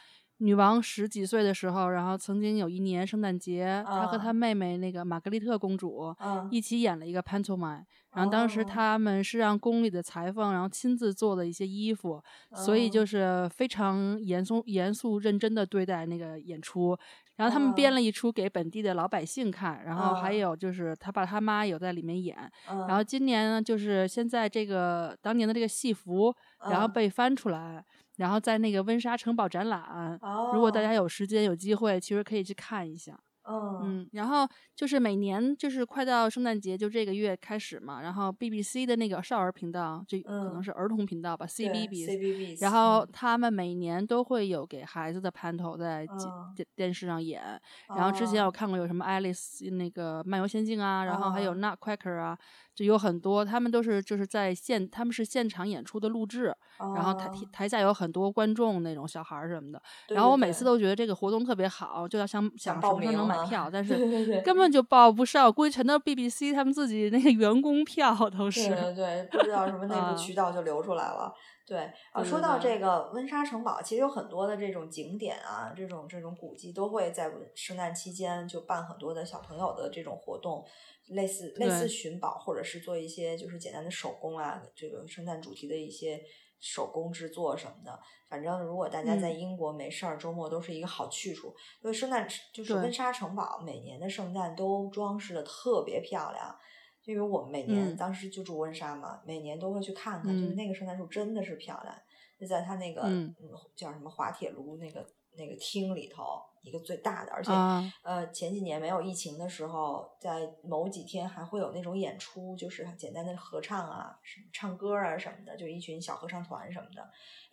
[0.42, 6.48] 女王十几岁的时候，然后曾经有一年圣诞节，她和啊她妹妹那个玛格丽特公主嗯。
[6.50, 8.64] 一起演了一个 pantomime，然后当时哦。
[8.64, 12.22] 他们是让宫里的裁缝，然后亲自做的一些衣服，
[12.54, 16.98] 所以哦就是非常严肃、严肃、认真的对待那个演出。
[17.36, 22.36] 然后他们编哦了一出给本地的老百姓看，然后还哦有就是他爸他妈有在里面演。
[22.68, 26.34] 嗯，然后今年呢，就是现在这个当年的这个戏服，
[26.70, 26.92] 然后嗯。
[26.92, 27.82] 被翻出来，
[28.16, 30.18] 然后在那个温莎城堡展览。
[30.20, 33.18] 哦，如果大家有时间有机会，其实可以去看一下。
[33.48, 42.06] 嗯嗯，然后就是每年就是快到圣诞节，就这个月开始嘛，然后 BBC 的那个少儿频道，这可能嗯是儿童频道吧对，CBBS。
[42.10, 43.08] CBBS，然后嗯。
[43.12, 47.42] 他们每年都会有给孩子的盘头在电嗯电电视上演，
[47.88, 48.46] 然后之前哦。
[48.46, 52.38] 我看过有什么爱丽丝那个漫游仙境啊，然后还有哦 Nutcracker 啊，
[52.74, 57.68] 就有很多，他们都是就是在现他们是现场演出的录制，然后台哦台。
[57.72, 68.68] 下有很多观众那种小孩儿什么的，对然后我每次都觉得这个活动特别好，就要想想什么时候能买票，但是根本就报不上，估计全都是 BBC 他们自己那个员工票都是。
[68.68, 71.32] 对对，不知道什么内啊部渠道就流出来了。
[71.64, 80.62] 对啊，说到这个温莎城堡，其实有很多的这种景点啊，这种这种古迹都会在圣诞期间就办很多的小朋友的这种活动，
[81.10, 86.20] 类似类似寻宝，或者是做一些就是简单的手工啊，这个圣诞主题的一些
[86.62, 88.00] 手工制作什么的。
[88.30, 91.48] 反正如果大家在嗯英国没事儿，周末都是一个好去处。
[91.82, 96.56] 因为圣诞就是温莎城堡每年的圣诞都装饰的特别漂亮。
[97.04, 101.92] 因为我们每年、嗯当时就住温莎嘛，每年都会去看看，就是嗯那个圣诞树真的是漂亮，
[102.38, 105.04] 就在它那个嗯嗯叫什么滑铁卢那个
[105.36, 117.02] 那个厅里头，一个最大的，而且、啊呃前几年没有疫情的时候，在某几天还会有那种演出，就是简单的合唱啊、什么唱歌啊什么的，就一群小合唱团什么的。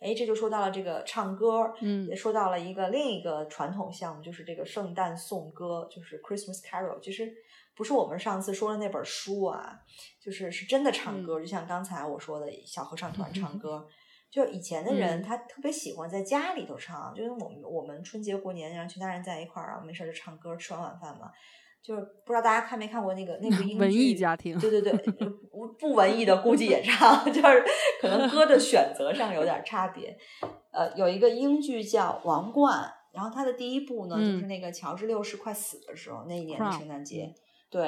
[0.00, 7.32] 哎，这就说到了这个唱歌，嗯也说到了一个另一个传统项目，就是这个圣诞颂歌，就是 Christmas Carol，其实
[7.74, 9.80] 不是我们上次说的那本书啊，
[10.20, 13.88] 就是是真的唱歌，就像刚才我说的小合唱团唱 歌。
[14.30, 21.30] 就以前的人，嗯他特别喜欢在家里头唱，就是我们我们春节过年，然后全家人在一块儿啊，没事儿就唱歌，吃完晚饭嘛。
[21.82, 23.78] 就是不知道大家看没看过那个那部 英剧？
[23.78, 24.92] 文艺家庭对对对，
[25.50, 27.64] 不不文艺的估计也唱， 就是
[28.00, 30.14] 可能歌的选择上有点差别。
[30.70, 32.78] 呃，有一个英剧叫《王冠》，
[33.14, 37.34] 然后它的第一部呢，就是嗯那个乔治六世快死的时候，那一年的圣诞节，
[37.70, 37.80] 对，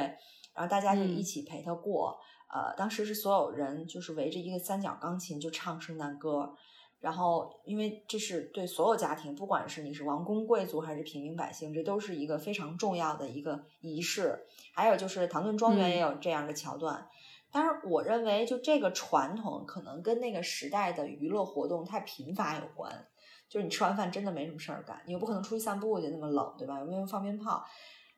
[0.54, 2.18] 然后大家就一嗯起陪他过。
[2.52, 6.54] 呃，当时是所有人就是围着一个三角钢琴就唱圣诞歌，
[7.00, 14.46] 然后因为这是对所有家庭，不管是你是王公贵族还是平民百姓，这都是一个非常重要的一个仪式。
[14.74, 17.08] 还有就是唐顿庄园嗯也有这样的桥段。
[17.50, 23.06] 当然，我认为就这个传统可能跟那个时代的娱乐活动太贫乏有关。
[23.48, 26.78] 就是你吃完饭真的没什么事儿干，你又不可能出去散步去，那么冷，对吧？
[26.78, 27.62] 又没有放鞭炮，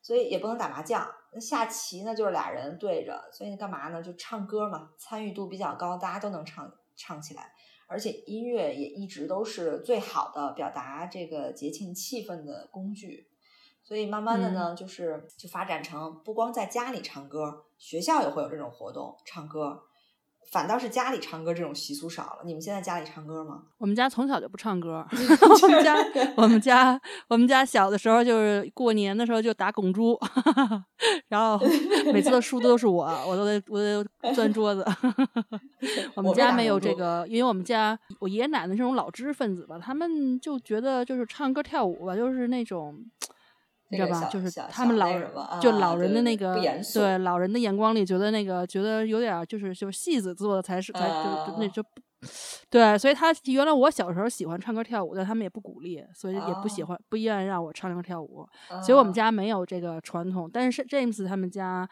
[0.01, 1.05] 所以也不能打麻将。
[1.35, 4.01] 那下棋呢，就是俩人对着，所以干嘛呢？
[4.01, 7.53] 就唱歌嘛，参与度比较高，大家都能唱唱起来。
[7.87, 13.29] 而且音乐也一直都是最好的表达这个节庆气氛的工具。
[13.83, 19.83] 所以慢慢的呢，就是就发展成不光在家里唱歌，学校也会有这种活动唱歌。
[20.51, 22.39] 反倒是家里唱歌这种习俗少了。
[22.45, 23.63] 你们现在家里唱歌吗？
[23.79, 25.05] 我们家从小就不唱歌，
[25.63, 25.97] 我们家
[26.37, 30.19] 我们家我们家小的时候就是过年的时候就打拱猪，
[31.29, 31.59] 然后
[32.13, 34.05] 每次的输的都是我，我都得我得
[34.35, 34.85] 钻桌子。
[36.15, 43.05] 我们家没有这个，因为我们家我爷爷奶奶这种老知识分子吧，他们就觉得就是唱歌跳舞吧，就是那种。
[43.91, 44.29] 你知道吧？
[44.29, 45.09] 就是他们老
[45.61, 46.57] 就啊老人的那个
[46.95, 51.89] 对老人的眼光里觉得那个觉得有点儿就是就是戏子做的才是才就就那啊就不
[52.71, 58.49] 对，所以他原来我小时候喜欢唱歌跳舞，但他们也不鼓励，所以也不喜哦欢不愿意让我唱歌跳舞，
[58.83, 60.49] 所以我们啊家没有这个传统。
[60.51, 61.87] 但是 James 他们家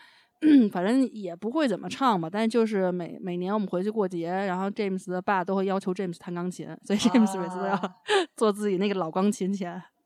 [0.73, 2.31] 反正也不会怎么唱吧。
[2.33, 7.79] 但就是每每年我们回去过节，然后 James 的爸都会要求 James 弹钢琴，所以 James 每次都要
[8.35, 9.53] 做自己那个老钢琴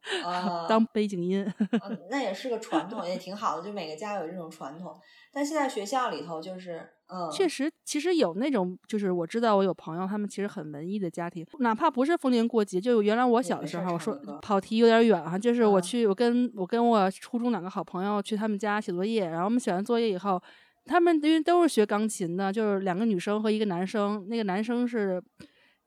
[0.06, 0.32] 前
[0.68, 1.46] 当背景音。
[2.10, 4.98] 那也是个传统，也挺好的，就每个家有这种传统。
[5.32, 6.90] 但现在学校里头就是。
[7.08, 20.42] 嗯，确实，其实有那种，就是我知道我有朋友，他们其实很文艺的家庭，哪怕不是逢年过节，就原来我小的时候，我说跑题有点远哈，就是我去，我跟我跟我初中两个好朋友去他们家写作业，然后我们写完作业以后，
[20.84, 25.22] 他们因为都是学钢琴的，就是两个女生和一个男生，那个男生是。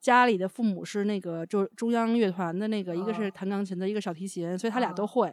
[0.01, 5.31] 家里的父母是那个，就中央乐团的那个，一个是弹钢琴的，一个小提琴，所以他俩都会。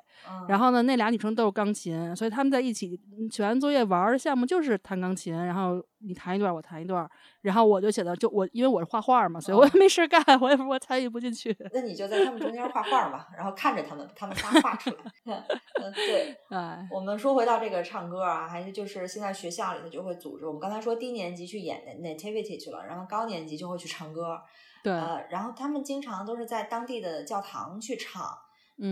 [0.48, 2.98] 然后呢，那俩女生都是钢琴，所以他们在一起
[3.30, 7.08] 写完作业玩的项目就是弹钢琴，然后你弹一段，我弹一段，
[7.42, 11.56] 然后我就写的就我因为我是画画嘛，所以我也没事干，我也我参与不进去。
[11.72, 14.96] 那你就在他们中间画画嘛，然后看着他们，他们仨画出来。
[15.26, 16.36] 嗯，对。
[16.56, 24.40] 哎，我们说回到这个唱歌啊，还是就是现在学校里头就会组织，我们刚才说低年级去演 nativity 去了，然后高年级就会去唱歌。
[24.82, 28.22] 对，呃，然后他们经常都是在当地的教堂去唱，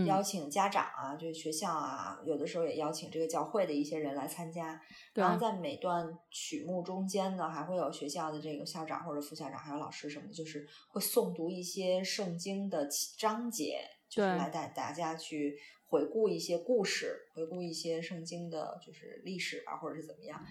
[0.07, 4.81] 邀请家长啊，就是学校啊，有的时候也邀请这个教会的一些人来参加。
[5.13, 20.43] 然后在每段曲目中间呢，还会有学校的这个校长或者副校长，还有老师什么的，就是会诵读一些圣经的章节，就是来带大家去回顾一些故事，回顾一些圣经的，就是历史啊，或者是怎么样。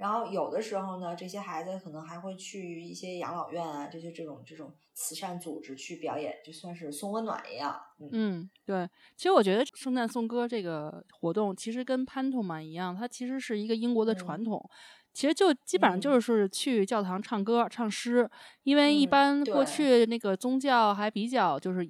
[0.00, 7.78] 然后有的时候呢，这些孩子可能还会去一些养老院啊，这些这种这种慈善组织去表演，就算是送温暖一样。
[8.10, 8.88] 嗯，对。
[9.14, 14.68] 其实我觉得圣诞颂歌这个活动，其实跟潘托玛一样，它其实是一个英国的传统。
[15.12, 18.30] 其实就基本上就是去教堂唱歌、唱诗，
[18.62, 21.86] 因为一般过去那个宗教还比较就是。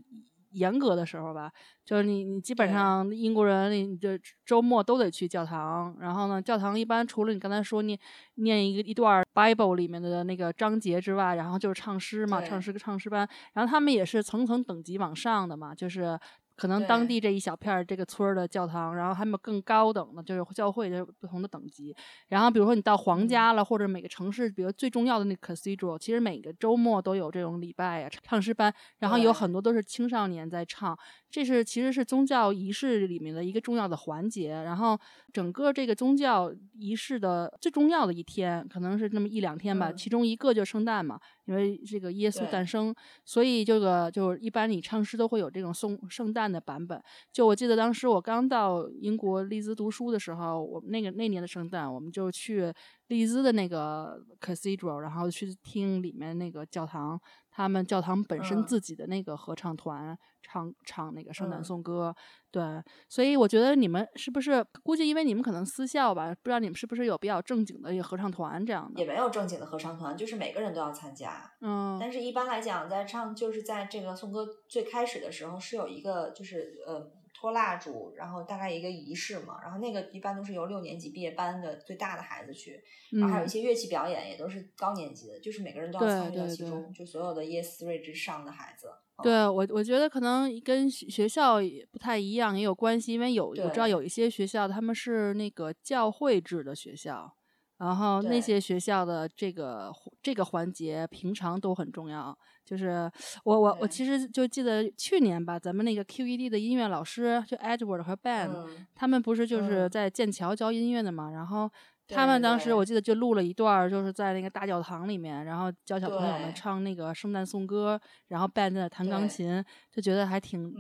[0.50, 1.50] 严格的时候吧，
[1.84, 5.96] 就是你你基本上英国人，你这周末都得去教堂。
[6.00, 7.98] 然后呢，教堂一般除了你刚才说念
[8.34, 13.28] 念一个一段 Bible 里面的那个章节之外，然后就是唱诗嘛，唱诗唱诗班。
[13.54, 16.18] 然后他们也是层层等级往上的嘛，就是。
[16.60, 21.96] 可能当地这一小片儿这个村儿的教堂，然后还有更高等的，就是教会的不同的等级。
[22.28, 30.94] 然后比如说你到皇家了，或者每个城市，比如最重要的那个 cathedral，其实每个周末都有这种礼拜呀、唱诗班，然后有很多都是青少年在唱。
[31.30, 34.98] 这是其实是宗教仪式里面的一个重要的环节，然后
[35.32, 41.18] 整个这个宗教仪式的最重要的一天，可能是那么一两天吧，其中一个就圣诞嘛，
[41.50, 47.02] 因为这个耶稣诞生，所以这个就一般你唱诗都会有这种送圣诞的版本。
[47.32, 52.72] 就我记得当时我刚到英国利兹读书的时候，我们那个那年的圣诞，我们就去
[53.08, 57.20] 利兹的那个 cathedral，然后去听里面那个教堂。
[57.50, 62.14] 他们教堂本身自己的那个合唱团唱唱那个圣诞颂歌，
[62.50, 62.62] 对，
[63.08, 69.00] 所以我觉得你们是不是估计因为你们可能私校吧，不知道你们是不是有比较正经的一个合唱团这样的？
[69.00, 71.52] 也没有正经的合唱团，就是每个人都要参加。
[71.60, 77.12] 嗯，但是一般来讲，在唱就是在这个颂歌最开始的时候是有一个就是呃。
[77.40, 88.88] 拖蜡烛，然后大概一个仪式嘛，然后那个一般都是由六年级毕业班的最大的孩子去，然后还有一些乐器表演也都是高年级的，就是每个人都要参与到其中，就所有的 Yes Three 之上的孩子。
[89.22, 97.34] 对我，我觉得可能跟学校也不太一样，也有关系，因为有我知道有一些学校他们是那个教会制的学校，
[97.80, 99.90] 然后那些学校的这个
[100.22, 102.36] 这个环节平常都很重要。
[102.64, 103.10] 就是
[103.42, 108.48] 我我我其实就记得去年吧，咱们那个 QED 的音乐老师就 Edward 和 Ben，
[108.94, 111.68] 他们不是就是在剑桥教音乐的嘛，然后
[112.06, 120.72] 他们当时我记得就录了一段，就是在那个大教堂里面，然后教小朋友们唱那个圣诞颂歌，然后 Ben 在那弹钢琴，就觉得还挺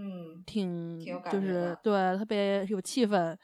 [0.44, 1.00] 挺
[1.32, 3.36] 就是对特别有气氛。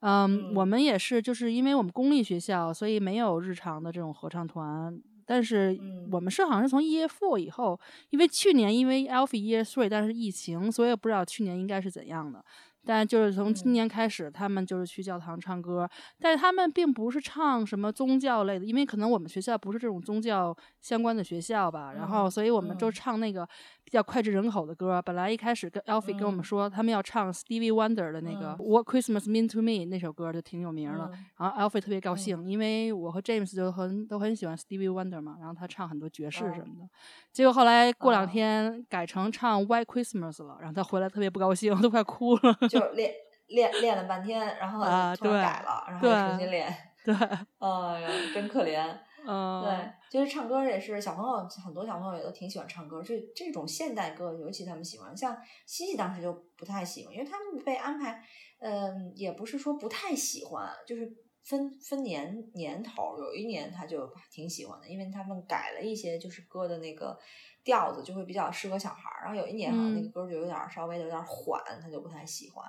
[0.00, 5.00] 嗯，我们也是就是因为我们公立学校，所以没有日常的这种合唱团。
[5.26, 5.78] 但是
[6.12, 7.80] 我们是好像是从 Year Four 以后，
[8.10, 12.44] 因为去年因为 Alpha Year Three，但是疫情，所以不知道去年应该是怎样的。
[12.86, 15.88] 但就是从今年开始，他们就是去教堂唱歌，
[16.20, 21.94] 但是他们并不是唱什么宗教类的，因为可能我们学校不是这种宗教相关的学校吧。
[21.94, 23.48] 然后，所以我们就唱那个
[23.84, 25.00] 比较脍炙人口的歌。
[25.02, 31.10] 本来一开始跟 Alfie 跟我们说，他们要唱 Stevie Wonder 的那个 What Christmas Mean to Me 那首歌，就挺有名的。
[31.36, 35.36] 然后 Alfie 特别高兴，因为我和 James 就很都很喜欢 Stevie Wonder 嘛。
[35.38, 36.88] 然后他唱很多爵士什么的。
[37.32, 42.68] 结果后来过两天改成唱 White Christmas 了，然后他回来特别不高兴， 都快哭了。
[42.68, 43.12] 就练
[43.48, 44.80] 练练了半天，然后
[45.16, 46.74] 突然改了，然后重新练。
[47.04, 48.82] 对，哎呀，真可怜。
[49.26, 53.02] 嗯，对，就是唱歌也是小朋友，很多小朋友也都挺喜欢唱歌。
[53.02, 55.16] 就这种现代歌，尤其他们喜欢。
[55.16, 58.22] 像西西当时就不太喜欢，因为他们被安排，
[58.60, 61.10] 嗯，也不是说不太喜欢，就是
[61.42, 67.18] 分分年年头，有一年他就挺喜欢的，因为他们改了一些就是歌的那个
[67.62, 69.24] 调子，就会比较适合小孩儿。
[69.24, 72.64] 然后有一年好像那个歌就有点稍微的有点缓，他就不太喜欢。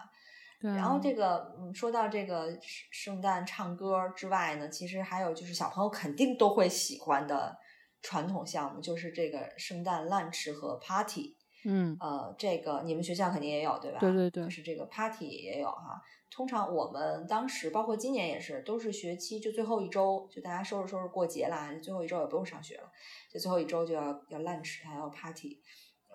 [0.73, 2.57] 然后这个，嗯，说到这个
[2.91, 7.57] 圣诞唱歌之外呢，其实还有就是小朋友肯定都会喜欢的
[8.01, 11.35] 传统项目，就是这个圣诞 lunch 和 party。
[11.67, 13.99] 嗯，呃，这个你们学校肯定也有，对吧？
[13.99, 16.01] 对对对，就是这个 party 也有哈。
[16.29, 22.91] 通常我们当时，包括今年也是，都是学期就最后一周，就大家收拾收拾过节啦，最后一周也不用上学了，
[23.31, 25.59] 就最后一周就要要 lunch 还要 party。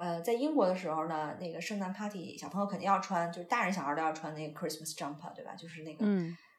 [0.01, 5.55] 呃，在英国的时候呢，那个圣诞 party 小朋友肯定要穿，就是大人小孩都要穿那个 Christmas jumper，对吧？
[5.55, 6.07] 就是那个，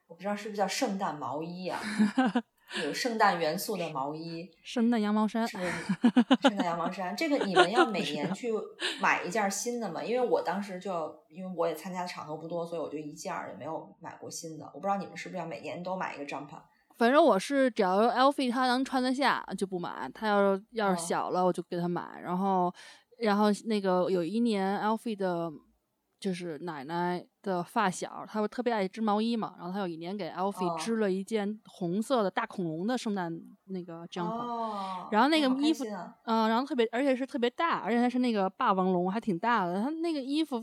[0.05, 1.81] 我不知道是不是叫圣诞毛衣啊，
[2.85, 5.57] 有圣诞元素的毛衣，圣诞羊毛衫，是
[6.43, 7.15] 圣诞羊毛衫。
[7.17, 8.51] 这个你们要每年去
[9.01, 10.03] 买一件新的嘛？
[10.03, 14.65] 因为我当时就因为我也参加的场合不多，所以我就一件也没有买过新的。
[14.71, 16.61] 我不知道你们是不是要每年都买一个 jumper？
[16.95, 22.71] 反正我是只要 Alfie 他能穿得下就不买，他要是要是小了我就给他买，然后。
[23.21, 25.51] 然后那个有一年，Alfie 的，
[26.19, 29.53] 就是奶奶的发小，他特别爱织毛衣嘛。
[29.57, 33.31] 然后她有一年给 Alfie 织了一件红色的大恐龙的圣诞
[33.65, 35.85] 那个 jumper，然后那个衣服，
[36.25, 39.81] 嗯，然后特别，而且是特别大，而且它是那个霸王龙，还挺大的。
[39.81, 40.59] 他那个衣服，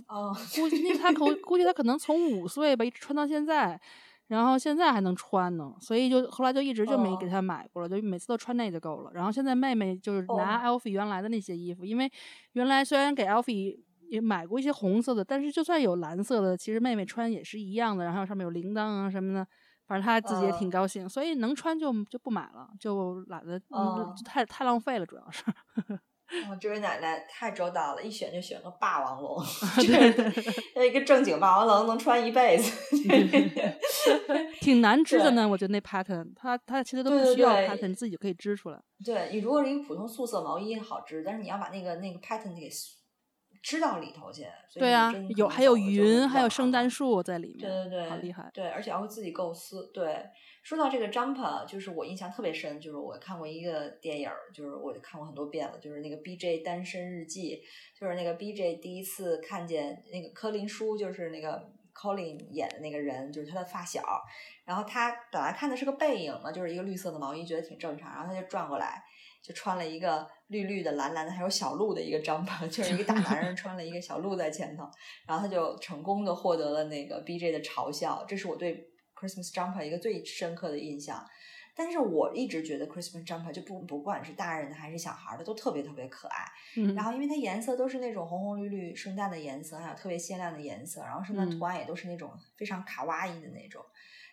[0.57, 3.81] 估计因为他估 估计他可能从五岁吧一直穿到现在。
[4.29, 9.11] 然后现在还能穿呢，所以就后来就一直就没给她买过了，就每次都穿那就够了。
[9.13, 12.11] 然后现在妹妹就是拿 Alfie 原来的那些衣服，因为
[12.53, 18.05] 原来虽然给 Alfie 也买过一些红色的，但是就算有蓝色的，其实妹妹穿也是一样的。
[18.05, 19.47] 然后上面有铃铛啊什么的，
[19.87, 23.59] 反正她自己也挺高兴，所以能穿就就不买了，就懒得，
[24.25, 25.43] 太太浪费了，主要是。
[26.49, 29.43] 哦，这位奶奶太周到了，一选就选个霸王龙，
[30.75, 32.71] 对， 一个正经霸王龙能穿一辈子，
[34.61, 35.49] 挺难织的呢。
[35.49, 38.79] 我觉得那 pattern，它它其实都不需要 pattern，自己就可以织出来。
[39.05, 42.69] 对你如果是一个普通素色毛衣好织，但是你要把那个那个 pattern 给
[43.63, 44.47] 织到里头去。
[44.75, 47.61] 对啊，有还有云，还有圣诞树在里面。
[47.61, 48.51] 对对对，好厉害。
[48.53, 49.91] 对，而且还会自己构思。
[49.95, 50.25] 对。
[50.69, 57.63] 说到这个 jumper，就是我印象特别深，就是我看过一个电影，就是我看过很多遍了，就是那个 B J 单身日记，
[57.99, 64.03] 就是那个 B J 第一次看见那个柯林叔，就是那个 Colin 演的那个人，就是他的发小，
[64.67, 69.03] 然后他本来看的是个背影嘛，就是一个绿色的毛衣，觉得挺正常，然后他就转过来，
[69.43, 74.87] 就穿了一个绿绿的、蓝蓝的，还有小鹿的一个 jumper，就是一个大男人穿了一个小鹿在前头，
[75.27, 78.87] 然后他就成功的获得了那个 B J 的嘲笑，这是我对。
[79.19, 81.27] Christmas jumper 一个最深刻的印象，
[81.75, 86.45] 但是我一直觉得 Christmas jumper 就不不管是大人的还是小孩的都特别特别可爱。
[86.77, 93.85] 嗯，然后因为它颜色都是那种红红绿绿圣诞的颜色，还有特别鲜亮的颜色，然后圣诞图案也都是那种非常卡哇伊的那种，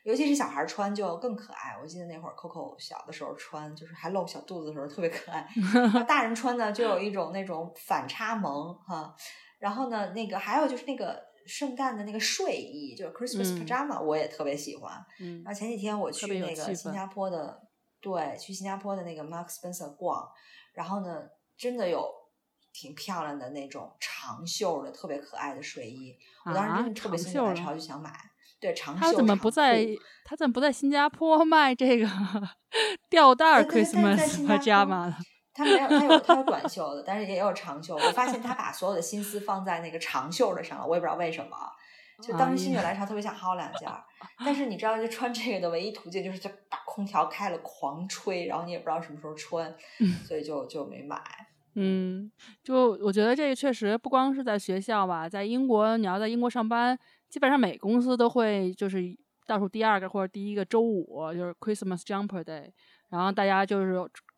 [0.03, 1.75] 尤其是小孩穿就更可爱。
[1.81, 5.47] 我记得那会儿 Coco 小的时候穿，就是还露小肚子的时候特别可爱。
[6.07, 9.15] 大人穿呢就有一种那种反差萌哈。
[9.57, 11.34] 然后呢，那个还有就是那个。
[11.45, 15.05] 圣诞的那个睡衣，就是 Christmas pajama，我也特别喜欢。
[15.19, 17.61] 嗯，然后前几天我去那个新加坡的，
[18.01, 20.27] 对，去新加坡的那个 Mark Spencer 逛，
[20.73, 21.23] 然后呢，
[21.57, 22.09] 真的有
[22.73, 26.17] 挺漂亮的那种长袖的，特别可爱的睡衣。
[26.45, 28.11] 我当时真的特别心血来潮就想买。
[28.59, 29.01] 对，长袖。
[29.01, 29.85] 他怎么不在？
[30.23, 32.09] 他怎么不在新加坡卖这个
[33.09, 35.13] 吊带 Christmas pajama？
[35.55, 37.95] 他没有，他有他有短袖的，但是也有长袖。
[37.95, 41.57] 我发现他把所有的心思放在那个长袖的上了，我也不知道为什么。
[42.21, 43.89] 就当时心血来潮，特别想薅两件。
[44.39, 49.73] 但是你知道，就穿这个的唯一途径就是就把空调开了狂吹，然后你也不知道什么时候穿，
[50.25, 51.21] 所以就就没买。
[51.73, 52.31] 嗯，
[52.63, 56.97] 就我觉得这个确实不光是在学校吧，在英国你要在英国上班，
[57.27, 59.01] 基本上每公司都会就是
[59.45, 62.71] 倒数第二个或者第一个周五就是 Christmas Jumper Day。
[63.09, 63.93] 然后大家就是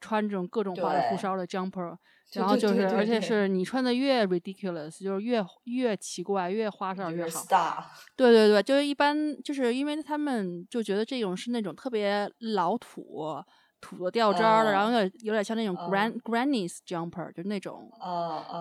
[0.08, 1.96] 穿这种各种花里胡哨的 jumper，
[2.34, 7.44] 然后就是，而且是你穿的越 ridiculous，就是越越奇怪，越花哨越好。
[8.16, 13.44] 对对对，就是一般就是因为他们就觉得这种是那种特别老土。
[13.80, 17.88] 土的掉渣的，然后有点有点像那种 gran granny's jumper，就是那种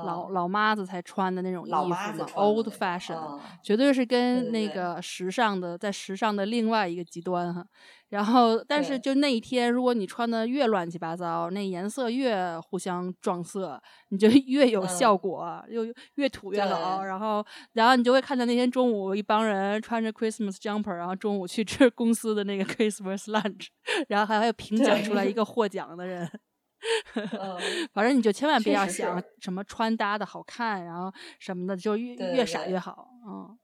[0.05, 7.67] 老老妈子才穿的那种衣服嘛，old fashion，绝对是跟那个时尚的在时尚的另外一个极端哈。
[8.09, 15.85] 然后，但是就那一天，如果你穿的越乱七八糟，那颜色越互相撞色，你就 越有效果，又
[16.15, 17.03] 越土越老。
[17.03, 23.67] 然后，然后你就会看到那天中午一帮人穿着 Christmas jumper，然后中午去吃公司的那个 Christmas lunch，
[24.09, 26.31] 然后还还有评奖出来一个获奖的人。
[27.93, 33.09] 反正你就千万别要想什么穿搭的好看，然后什么的，就越越傻越好。
[33.27, 33.59] 嗯。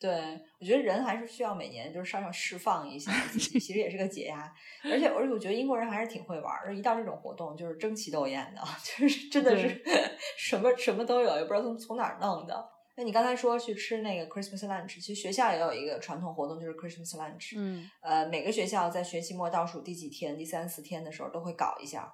[0.00, 0.10] 对，
[0.58, 4.50] 我觉得人还是需要每年就是稍稍释放一下自己，其实也是个解压。
[4.82, 9.82] 而且，而且我觉得英国人还是挺会玩儿，一到这种活动就是争奇斗艳的， 就是真的是
[10.38, 12.66] 什么什么都有，也不知道从从哪儿弄的。
[12.96, 17.52] 那你刚才说去吃那个 Christmas lunch，其实学校也有一个传统活动，就是 Christmas lunch。
[17.56, 22.12] 嗯，呃，每个学校在学期末倒数第几天，第三四天的时候都会搞一下。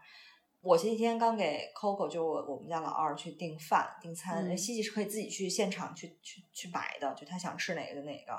[0.66, 8.32] 我前几天刚给 Coco 就我我们家老二去订饭订餐，嗯西西是可以自己去现场去去去买的，就他想吃哪个就哪个。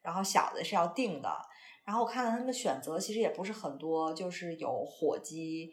[0.00, 1.30] 然后小的是要订的。
[1.84, 5.70] 然后我看了他们的选择，其实也不是很多，就是有火鸡，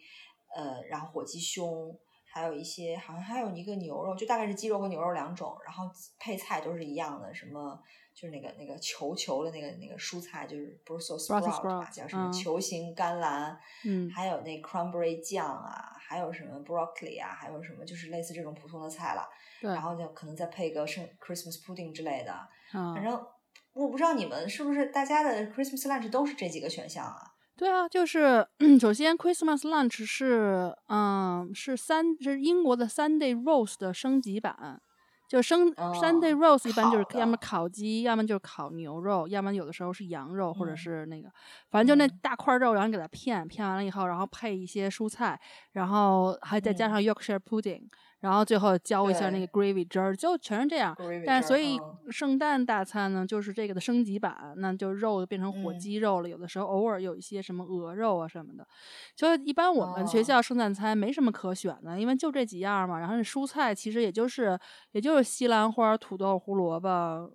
[0.54, 5.86] 呃，然后火鸡胸，还有一些好像还有一个牛肉，就大概是鸡肉和牛肉两种，然后
[6.20, 7.82] 配菜都是一样的，什么
[8.14, 12.32] 就是那个那个球球的那个那个蔬菜，就是 Brussels sprout 叫什么嗯。
[12.32, 14.09] 球形甘蓝，嗯。
[14.09, 19.28] 还有那 cranberry 酱啊，还有什么 broccoli 啊，还有什么就是类似这种普通的菜了，
[19.61, 22.93] 对，然后就可能再配个圣 Christmas pudding 之类的，嗯。
[22.93, 23.26] 反正
[23.74, 27.32] 我不知道你们是不是大家的 Christmas lunch 都是这几个选项啊？
[27.55, 28.47] 对啊，就是
[28.82, 34.82] 首先 Christmas lunch 是嗯是三是英国的 Sunday roast 的升级版，
[35.28, 41.30] 就生、哦 Sunday roast 一般就是要么烤鸡，要么就是烤牛肉，要么有的时候是羊肉或者嗯是那个，
[41.70, 42.20] 反正就那嗯。
[42.22, 45.40] 大块肉，然后给它片片完了以后，然后配一些蔬菜，
[45.72, 46.90] 然后还再加嗯。
[46.90, 47.88] 上 Yorkshire pudding，、
[48.24, 50.98] 然后最后浇一下那个 gravy 汁儿，就全是这样。
[51.26, 56.30] 但是所以嗯圣诞大餐呢，就是这个的升级版，那就肉就变成火嗯鸡肉了。
[56.30, 58.66] 有的时候偶尔有一些什么鹅肉啊什么的，
[59.14, 62.98] 所以一般我们学哦校圣诞餐没什么可选的，因为就这几样嘛。
[62.98, 64.58] 然后那蔬菜其实也就是
[64.94, 67.30] 也就是西兰花、土豆、胡萝卜、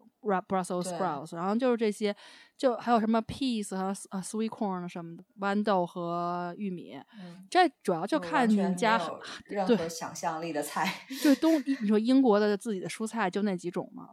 [0.49, 2.15] Brussels 对 sprouts，然后就是这些，
[2.59, 7.01] 就还有什么 peas 和啊 sweet corn 什么的，豌豆和玉米。
[7.19, 9.01] 嗯，这主要就就看你家
[9.47, 10.93] 对何想象力的菜，
[11.23, 14.09] 就东，你说英国的自己的蔬菜就那几种嘛，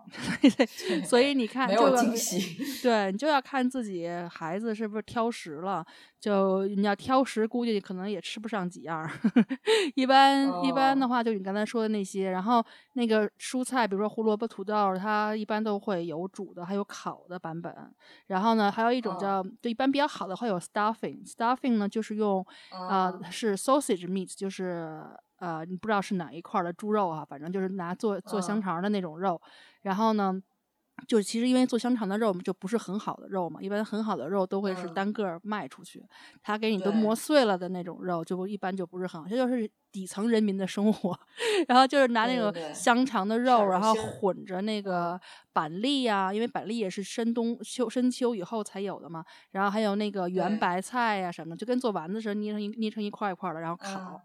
[1.03, 2.63] 所以你看没有惊喜。
[2.83, 5.83] 对你就要看自己孩子是不是挑食了，
[6.19, 9.09] 就你要挑食，估计可能也吃不上几样儿。
[9.95, 17.73] 一般、一般的哦话，就你刚才说的那些，然后那个蔬菜，比如说胡萝卜、土豆，它一般都会有煮的，还有烤的版本。
[18.27, 22.45] 然后呢，还有一种哦叫，就一般比较好的会有 stuffing，stuffing 呢就是用
[22.85, 23.25] 呃嗯。
[23.31, 25.03] 是 sausage meat，就是
[25.37, 28.61] 呃你不知道是哪一块儿的猪肉啊，反正就是拿做做香嗯。
[28.61, 29.41] 肠的那种肉。
[29.81, 30.33] 然后呢，
[31.07, 36.03] 就其实因为做香肠的肉就不是很好的肉嘛，一般很好的肉都会是嗯单个儿卖出去，
[36.41, 41.19] 他给你都磨碎了的那种肉，就一般就不是很好，这就是底层人民的生活。
[41.67, 45.19] 然后就是拿那种香肠的上肉，然后混着那个
[45.51, 49.23] 板栗啊，因为板栗也是深冬秋深秋以后才有的嘛。
[49.51, 53.99] 然后还有那个圆白菜呀、什么的，就跟做丸子似的，捏成一捏成一块一块的，然后烤。
[54.13, 54.21] 嗯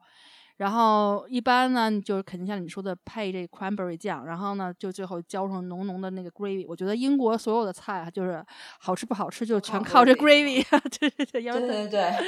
[0.61, 6.67] 然后一般呢，就是肯定像你说的配这 cranberry 酱，然后呢，就最后浇上浓浓的那个 gravy。
[6.69, 8.45] 我觉得英国所有的菜啊，就是
[8.79, 10.63] 好吃不好吃，就全靠靠这 gravy。
[11.01, 12.21] 对对对，要对然对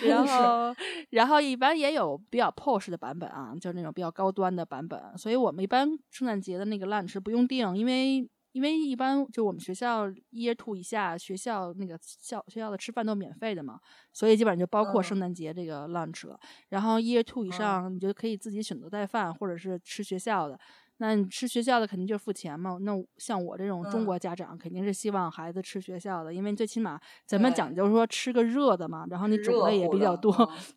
[0.00, 0.76] 对，然后，
[1.08, 5.00] 然后一般也有比较 posh 的版本啊，就是那种比较高端的版本。
[5.16, 13.78] 所以我们一般圣诞节的那个 lunch 不用订，因为因为一般就我们学校 year two 以下学校那个校学校的吃饭都免费的嘛，
[14.12, 16.38] 所以基本上就包括嗯圣诞节这个 lunch 了。
[16.68, 20.58] 然后 year two 以嗯上，你就可以自己选择带饭，或者是吃学校的。
[20.98, 22.76] 那你吃学校的肯定就是付钱嘛。
[22.82, 30.32] 那像我这种中嗯国家长肯定是希望孩子吃学校的，因为最起码咱们讲究说吃个热的嘛，然后你种类也比较多，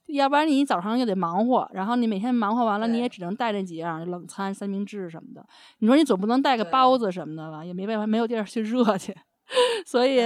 [0.07, 5.45] 嗯要不然你早上又得忙活，然后你每天忙活完了，你也只能带那几样冷餐、三明治什么的。
[5.79, 9.15] 你说你总不能带个包子什么的吧，也没办法，没有地儿去热去。
[9.85, 10.19] 所以，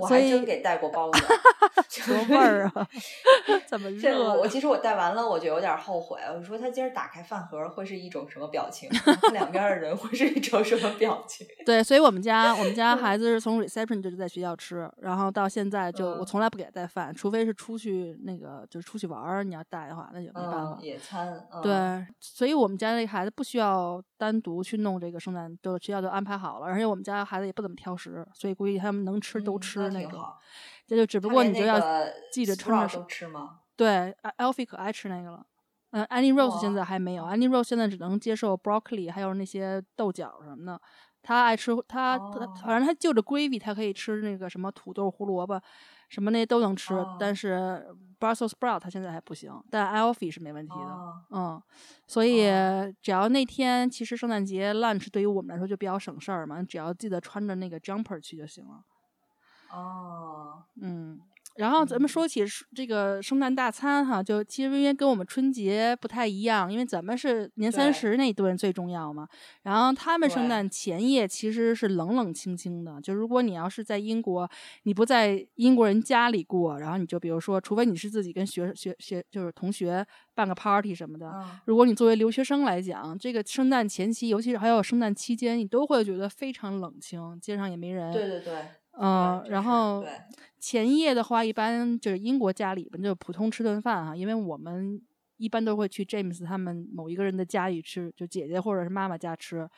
[0.00, 1.18] 我所以还真给带过包子，
[2.06, 2.88] 多味儿啊！
[3.66, 4.48] 怎么这我我？
[4.48, 6.18] 其实我带完了，我就有点后悔。
[6.34, 8.88] 我说他今儿打开饭盒会是一种什么表情？
[9.32, 11.46] 两边的人会是一种什么表情？
[11.64, 20.84] 对，所以我们家我们家孩子是从 reception 就是在学校吃，然后到现在就我嗯从来不给他带饭，除非是出去那个就是出去玩儿，你要带的话那就没办法嗯，。
[20.84, 30.02] 野餐，嗯、对，所以我们家那孩子不需要单独去弄这个圣诞，都学校都安排好了，而且我们家孩子也不怎么挑食，所以估计他们能吃都嗯吃那种。
[30.02, 30.38] 那挺好
[30.88, 31.78] 这就只不过你就要
[32.32, 33.60] 记着穿着吃吗？
[33.76, 35.46] 对，Al- Alfie 可爱吃那个了。
[35.90, 40.80] 嗯、a n n i e Rose 现在还没有，Annie Rose 现在只能接受 broccoli，还有那些豆角什么的。
[41.22, 42.18] 他爱吃，他
[42.62, 45.60] 反正他就着 gravy，他可以吃那个什么土豆、胡萝卜，
[46.08, 46.94] 什么那些都能吃。
[47.18, 47.86] 但哦是
[48.20, 50.84] Brussels sprout 他现在还不行，但 Alfie 是没问题的。
[50.84, 51.62] 哦嗯，
[52.06, 58.82] 所以哦只要那天其实圣诞节 lunch 对于我们来说就比较省事儿嘛，只要记得穿着那个 jumper 去就行了。
[59.70, 61.20] 哦，嗯，
[61.56, 62.44] 然后咱们嗯说起
[62.74, 69.28] 这个圣诞大餐哈，就其实因为跟我们春节不太一样，因为咱们是年三十那一顿最重要嘛。
[69.62, 74.48] 然后他们圣诞前夜其实是冷冷清清的，就如果你要是在英国，
[74.84, 88.12] 你不在英国人家里过，然后你就比如说，除非你是自己跟学学学就是同学办个 party 什么的，嗯如果你作为留学生来讲，这个圣诞前期，尤其是还有圣诞期间，你都会觉得非常冷清，街上也没人。
[88.12, 88.54] 对对对，
[89.00, 90.04] 嗯，然后
[90.58, 95.00] 前夜的话，一般就是英国家里边就普通吃顿饭哈，因为我们
[95.36, 99.68] 一般都会去 James 他们某一个人的家里吃，就姐姐或者是妈妈家吃，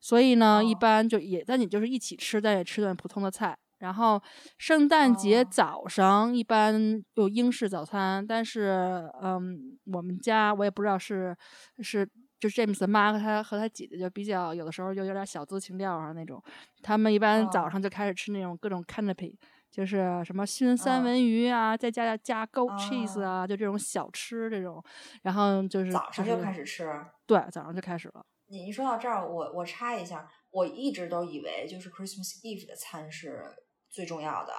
[0.00, 0.78] 所以呢，一哦。
[0.78, 3.56] 般就也但你就是一起吃，但也吃顿普通的菜。
[3.78, 4.20] 然后
[4.58, 5.48] 圣诞节哦。
[5.48, 11.36] 早上一般有英式早餐，但是嗯，我们家我也不知道是
[11.80, 12.08] 是
[12.40, 16.42] 就 James 的妈和他和他姐姐就比较有的时候就有点小资情调啊那种，
[16.82, 19.34] 他们一般早哦上就开始吃那种各种 canapé，
[19.70, 24.82] 就是什么熏三嗯文鱼啊，再加加 goat cheese 哦啊，就这种小吃这种，
[25.22, 26.90] 然后就是早上就就是开始吃。
[27.26, 28.24] 对，早上就开始了。
[28.50, 33.42] 你一说到这儿，我我插一下，我一直都以为就是 Christmas Eve 的餐是
[33.90, 34.54] 最重要的，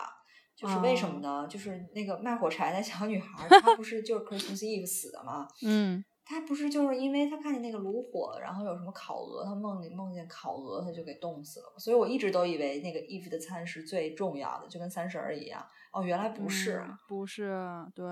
[0.56, 1.48] 就是为什么哦呢？
[1.48, 5.48] 就是那个卖火柴的小女孩，她不是就是 Christmas Eve 死的吗？
[5.66, 11.74] 嗯，她不是就是因为他看见那个炉火，然后有什么烤鹅，他梦里梦见烤鹅，他就给冻死了。
[11.80, 15.66] 所以我一直都以为那个 Eve 的餐是最重要的，就跟三十儿一样。
[15.92, 16.86] 哦，原来不是。
[17.08, 17.52] 不是，
[17.96, 18.06] 对，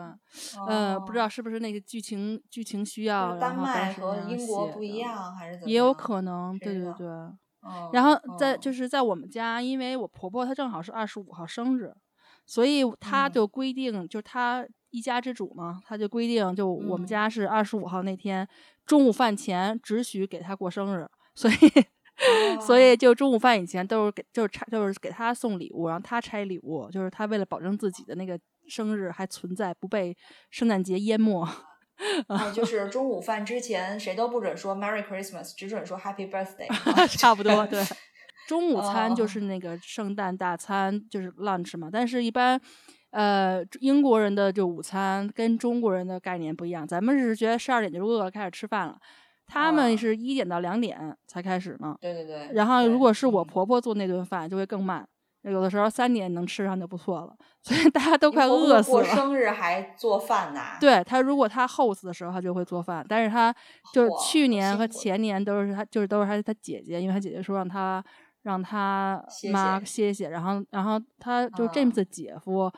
[0.65, 7.07] 呃，不知哦道是不是那个剧情剧情需要，丹麦和英国不一样，还是怎么也有可能，对对对。
[7.07, 7.37] 嗯
[7.91, 11.93] 然后在嗯就是在我们家，因为我婆婆她正好是二十五号生日，
[12.45, 18.47] 所以她嗯就规定，就她一家之主嘛，他就规定，就我们嗯家是二十五号那天
[18.85, 21.55] 中午饭前只许给他过生日，所以。
[22.65, 30.17] 所哦以就中午饭以前都是给就是拆就是给他送礼物，然后他拆礼物，就是他为了保证自己的那个生日还存在，不被
[30.49, 31.47] 圣诞节淹没。
[32.27, 36.67] 啊，就 是中午饭之前谁都不准说 Merry Christmas，只准说 Happy Birthday
[37.19, 37.83] 差不多，对。
[38.47, 41.87] 中午餐就哦是那个圣诞大餐，就是 lunch 嘛。
[41.93, 42.59] 但是，一般，
[43.11, 46.85] 呃，英国人的就午餐跟中国人的概念不一样。
[46.85, 48.97] 咱们是觉得十二点就饿了，开始吃饭了，
[49.45, 51.95] 他们哦是一点到两点才开始呢。
[52.01, 52.49] 对对对。
[52.53, 55.07] 然后，如果是我嗯婆婆做那顿饭，就会更慢。
[55.43, 59.05] 有的时候三点能吃上就不错了，所以大家都你快饿死了。
[59.05, 60.59] 生日还做饭呢。
[60.77, 63.55] 对他，如果他 host 的时候，他就会做饭，但是他
[63.93, 68.03] 就是去年和前年都是他，就是都是他他姐姐，因为他姐姐说让他
[68.41, 72.69] 让他妈歇歇歇，然后然后他就啊 James 的姐夫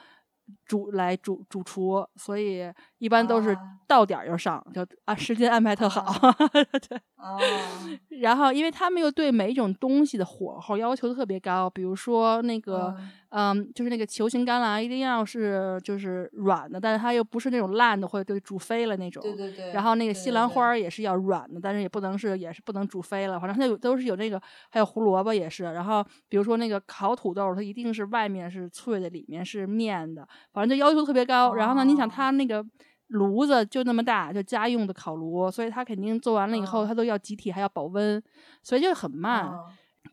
[0.65, 6.05] 主来主主厨，所以一般都是啊到点儿就上，就啊时间安排特好，
[6.87, 6.97] 对。
[7.17, 7.37] 哦，
[8.21, 12.95] 然后，因为他们又对每一种东西的火候要求特别高，比如说那个，
[13.31, 19.21] 嗯就是那个球形甘蓝一定要是就是软的，但是它又不是那种烂的，或者就煮飞了那种。
[19.23, 19.71] 对对对。
[19.73, 24.39] 然后那个西兰花儿也是要软的，但是也不能是也是不能煮飞了，反正它有都是有那个，
[24.69, 25.63] 还有胡萝卜也是。
[25.63, 31.53] 然后比如说那个烤土豆，它一定是外面是脆的，里面是面的，反正就要求特别高。
[31.55, 32.63] 然后呢，你想哦它那个。
[33.10, 38.22] 炉子就那么大，就家用的烤炉，所以它肯定做完了以后，嗯它都要集体还要保温，
[38.64, 39.45] 所以就很慢。
[39.45, 39.60] 嗯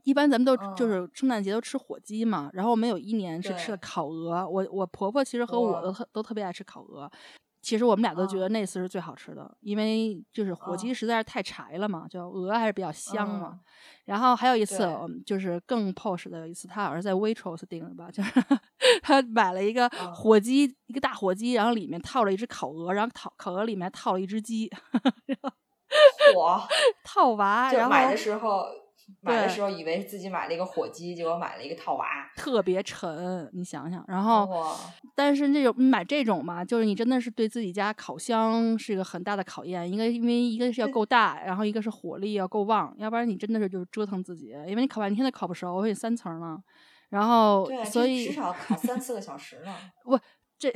[0.03, 7.11] 一般咱们都就嗯是圣诞节都吃火鸡嘛，然后我们有一年是吃的烤鹅，我我婆婆其实和我都特都特别爱吃烤鹅，
[7.67, 8.53] 其实我们俩都觉得嗯。
[8.53, 10.95] 那次是最好吃的，因为就是火鸡嗯。
[10.95, 13.51] 实在是太柴了嘛，就鹅还是比较香嘛。
[13.55, 13.61] 嗯。
[14.05, 14.89] 然后还有一次
[15.27, 18.31] 就是更 posh 的有一次，他好像是在 Waitrose 订的吧，就是
[19.03, 20.15] 他买了一个嗯。
[20.15, 24.71] 火鸡，一个大火鸡，然后里面套了一只烤鹅，然后烤烤鹅里面套了一只鸡，
[26.33, 26.63] 火，
[27.03, 28.65] 套娃，然后买的时候，
[29.21, 32.07] 买的对时候以为自己买了一个火鸡，结果买了一个套娃。
[32.37, 34.45] 特别沉，你想想，然后。
[34.47, 34.77] 哇，
[35.15, 46.59] 但是那种你买这种嘛，就是你真的是对自己家烤箱是一个很大的考验，一个因为一个是要对够大，然后一个是火力要够旺，要不然你真的是就是折腾自己，因为你烤半天都烤不熟，而且三层呢，
[47.11, 49.75] 然后所以至少烤三四个小时呢，
[50.59, 50.75] 这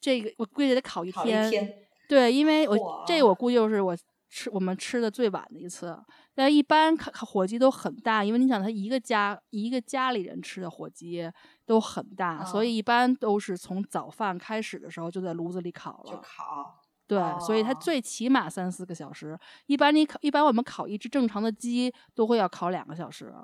[0.00, 1.74] 这个我估计得烤一烤天，一天。
[2.08, 3.96] 对，因为我这哇我估计就是我
[4.28, 5.96] 吃我们吃的最晚的一次。
[6.34, 11.30] 但一般烤烤火鸡都很大，因为你想，他一个家一个家里人吃的火鸡
[11.66, 16.22] 都很大，所嗯以一般都是从早饭开始的时候就在炉子里烤了就了。
[16.22, 16.78] 烤。
[17.06, 19.38] 对，所以它哦最起码三四个小时。
[19.66, 23.34] 一般你烤，一般我们烤一只正常的鸡都会要烤两个小时，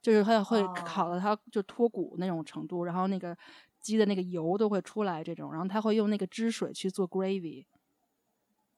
[0.00, 3.36] 就是它会烤哦到它就脱骨那种程度，然后那个
[3.80, 7.64] 鸡的那个油都会出来这种，然后它会用那个汁水去做 gravy。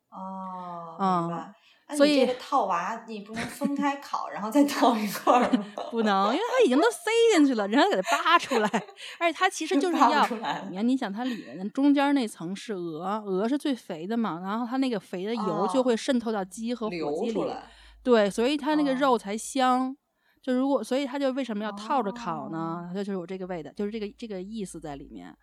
[0.08, 1.54] 哦，嗯明白。
[1.96, 5.64] 所以这个套娃你不能分开烤，然后再套一块儿吗？
[5.90, 8.68] 不能，因为它已经都塞进去了，人家给它扒出来，
[9.18, 10.26] 而且它其实就是要，
[10.68, 16.90] 你看，你想它里面中间那层是鹅，鹅是最肥的嘛，然后它那个肥的油就会渗透到鸡和火
[17.24, 17.44] 鸡里，
[18.02, 19.96] 对，所以它那个肉才香。
[20.42, 22.88] 就如果，所以它就为什么要套着烤呢？
[22.88, 25.36] 它就是有这个味道，就是这个这个意思在里面。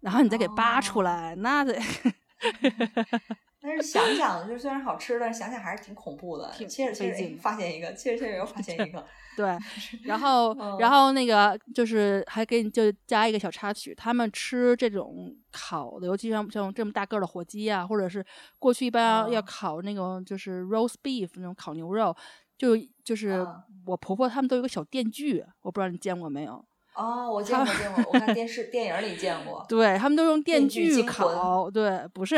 [0.00, 1.74] 然后你再给扒出来，那得。
[3.62, 6.50] 但是想想，就虽然好吃，但是想想还是挺恐怖的。
[6.68, 9.04] 切着切着，发现一个；切着切着又发现一个。
[9.36, 9.56] 对，
[10.04, 18.24] 然后然后那个就是还给你就加一个小插曲，他们吃这种烤的，尤其像像这么大个的火鸡啊，或者是
[18.58, 22.14] 过去一般要烤那种就是 roast beef 那种烤牛肉，
[22.58, 23.46] 就就是
[23.86, 26.62] 我婆婆他们都有个小电锯，我不知道你见过没有。
[26.94, 29.64] 哦，我见过见过，我看电视电影里见过。
[29.68, 32.36] 对他们都用电锯烤，对，不是，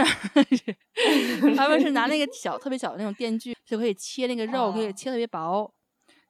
[1.56, 5.72] 他们是拿那个小特别小的那种电锯，就可以切那个肉，可以切特别薄。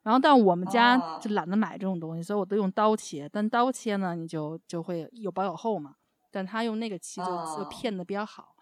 [0.03, 3.29] 然后，但我们家就懒得买这种东西，所以我都用刀切。
[3.31, 5.95] 但刀切呢，你就就会有薄有厚嘛。
[6.31, 8.55] 但他用那个切就就片的比较好。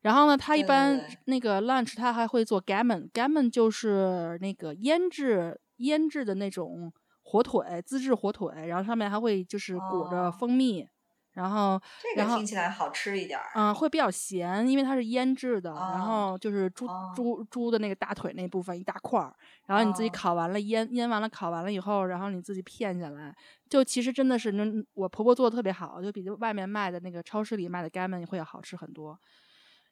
[0.00, 6.92] 然后呢，他一般那个 lunch 他还会做 gammon，gammon 就是那个腌制腌制的那种。
[7.32, 10.86] 火腿，自制火腿，然后上面还会就是裹着蜂蜜，
[11.32, 13.46] 然后这个听起来好吃一点儿。
[13.54, 15.70] 嗯，会比较咸，因为它是腌制的。
[15.72, 19.34] 然后就是猪猪猪的那个大腿那部分一大块儿，
[19.66, 23.34] 然后你自己烤完了，腌腌完了，烤完了以后，然后你自己片下来，
[23.70, 29.18] 就其实真的是那我婆婆做的特别好，就比外面卖的那个超市里卖的干焖会要好吃很多。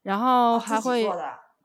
[0.03, 1.09] 然后还会。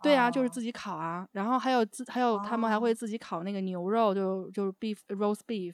[0.05, 5.73] 对啊，就是自己烤啊，然后还有自还有他们还会自己烤那个牛肉，就就是 beef roast beef，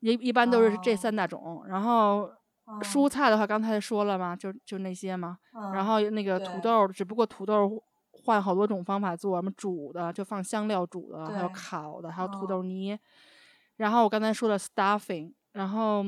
[0.00, 1.62] 一一般都是这三大种。
[1.66, 2.30] 然后
[2.82, 5.36] 蔬菜的话，刚才说了嘛，就就那些嘛。
[5.74, 7.82] 然后那个土豆，只不过土豆
[8.12, 12.98] 换好多种方法做，什么煮的，就放香料煮的，还有烤的，还有土豆泥。
[13.76, 16.02] 然后我刚才说的 stuffing，然后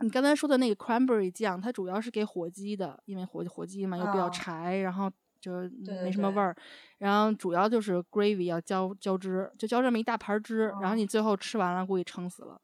[0.00, 5.10] 你刚才说的那个 cranberry 酱，它主要是给火鸡的，因为火火鸡嘛又比较柴，然后。
[5.40, 5.70] 就是
[6.02, 6.54] 没什么味儿，
[6.98, 12.60] 然后主要就是 gravy 要浇浇汁，就浇这么一大盘汁，然后你最后吃完了估计撑死了，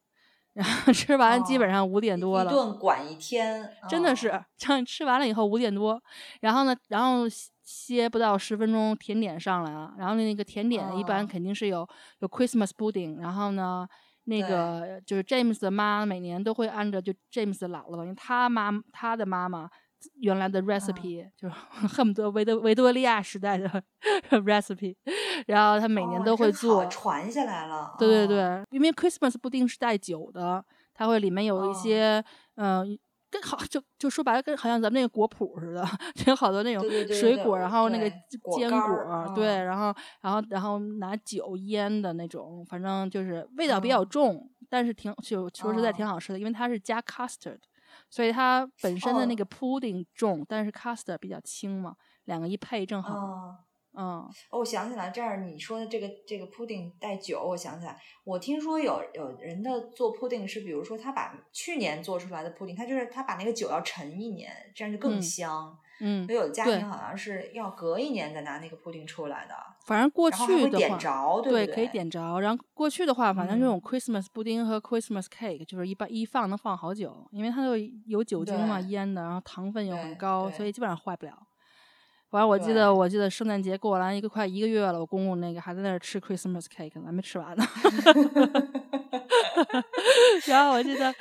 [0.55, 6.03] 然后吃完基本上五点多了，一顿管一天，真的是，像吃完了以后五点多，
[6.41, 7.25] 然后呢，然后
[7.63, 13.87] 歇不到十分钟，甜点上来了，然后那个甜点一般肯定是有有 Christmas pudding，然后呢，
[14.25, 19.71] 那个就是 James 的妈每年都会按照就 James 的姥姥，因为他妈他的妈妈。
[20.21, 21.49] 原来的 recipe 就
[21.89, 23.69] 恨不得维多维多利亚时代的
[24.45, 24.95] recipe，
[25.47, 27.95] 然后他每年都会做，传下来了。
[27.99, 32.23] 对对对，因为 Christmas 布丁是带酒的，它会里面有一些，
[32.57, 32.99] 嗯，
[33.31, 35.85] 跟好就就说白了，跟好像咱们那个果脯似的，
[36.15, 38.09] 就有好多那种水果，然后那个
[38.57, 47.59] 坚果，对，然后然后然后拿酒腌的那种，反正就是味道比较重，但是挺就说实在挺好吃的，因为它是加 custard。
[48.15, 51.97] 所以它本身的那个 pudding 重，但是 custard 比较轻嘛，
[52.27, 53.13] 两个一配正好。
[53.97, 65.77] 嗯，哦，我想起来，这儿你说的这个这个 pudding 带酒，我想起来，我听说有有人的做 pudding 是，比如说他把去年做出来的 pudding，他就是他把那个酒要陈一年，这样就更香。
[65.77, 65.79] 嗯，
[66.35, 69.55] 有家庭好像是要隔一年再拿那个 pudding 出来的。
[69.85, 70.99] 反正过去的话，
[71.43, 72.41] 对，可以点着。
[72.41, 77.77] 然后过去的话，反正这种 Christmas 布丁和 Christmas cake 就是一般一放能放好久，因为它都
[78.07, 81.33] 有酒精嘛腌的，然后糖分又很高，所以基本上坏不了。
[82.35, 87.65] 反正我记得，我记得圣诞节过完一个快一个月了，我公公那个还在那儿吃 Christmas cake 呢，还没吃完呢。
[90.49, 91.15] 然后我记得，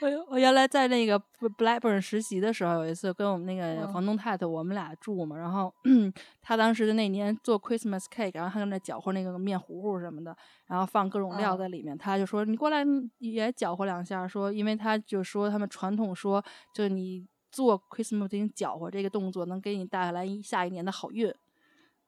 [0.00, 1.20] 我 我原来在那个
[1.58, 5.74] Blackburn 实习的时候，有一次跟我们那个房东太太，我们俩住嘛，然后
[6.40, 10.36] 他当时那年做 Christmas cake，然后他在那搅和那个面糊糊什么的，
[10.68, 12.84] 然后放各种料在里面，他就说你过来
[13.18, 16.40] 也搅和两下，说因为他就说他们传统说，
[16.72, 17.26] 就你。
[17.50, 21.32] 做 Christmas 搅和这个动作能给你带来下一年的好运，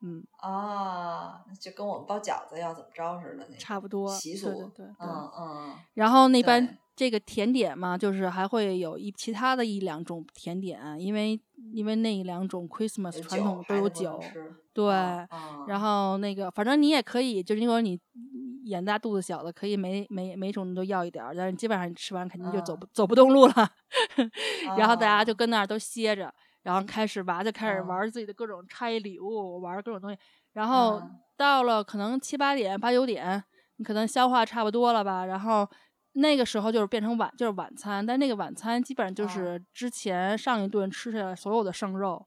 [0.00, 5.74] 嗯啊，就跟我们包饺子要怎么着似的，那差不多习俗，对对对，嗯嗯。
[5.94, 11.38] 然后那般这个甜点嘛，就是还会有一其他的一两种甜点，因为
[11.72, 14.20] 因为那两种 Christmas 传统都有酒，
[14.72, 14.92] 对，
[15.66, 18.00] 然后那个反正你也可以，就是因为你。
[18.64, 23.54] 眼大肚子小的可以每每每种都要一点儿，但是基本上你吃完肯定就走不走不动路了。
[24.76, 26.32] 然后大家就跟那儿都歇着，
[26.62, 30.18] 然后开始娃就开始玩自己的各种拆礼物，玩各种东西。
[30.52, 31.02] 然后
[31.36, 33.42] 到了可能七八点八九点，
[33.76, 35.24] 你可能消化差不多了吧。
[35.24, 35.68] 然后
[36.12, 42.24] 那个时候就是变成晚就是晚餐，但那个晚餐基本上就是之前上一顿吃下来所有的剩肉。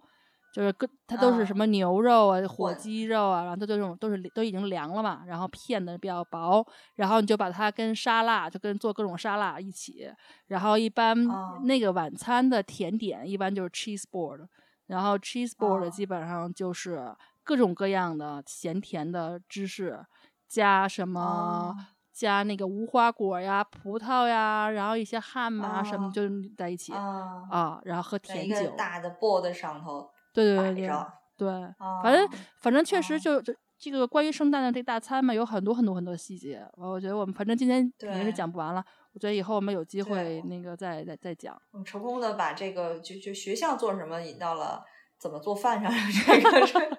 [0.55, 10.09] 就是跟它都是什么牛肉啊、火鸡肉啊，然后它这种都是都已经凉了嘛，然后片的比较薄，然后你就把它跟沙拉就跟做各种沙拉一起，
[10.47, 11.59] 然后一般哦。
[11.63, 14.47] 那个晚餐的甜点一般就是 cheese board，
[14.87, 15.89] 然后 cheese board 哦。
[15.89, 20.05] 基本上就是各种各样的咸甜的芝士，
[20.47, 21.19] 加什么。
[21.21, 21.75] 哦。
[22.15, 26.21] 加那个无花果呀、葡萄呀，然后一些汉嘛什么哦就
[26.55, 30.89] 在一起啊，啊，然后喝在一个甜酒，大的 board 上头对对对对
[31.37, 32.29] 对，啊，反正
[32.61, 36.65] 反正确实就就这这个关于圣诞的这大餐嘛，有很多很多很多细节。
[36.73, 38.83] 我觉得我们反正今天肯定是讲不完了，
[39.13, 41.59] 我觉得以后我们有机会那个再再再讲。
[41.71, 44.83] 我们成功的把这个就就学校做什么引到了
[45.17, 46.97] 怎么做饭上 这个这个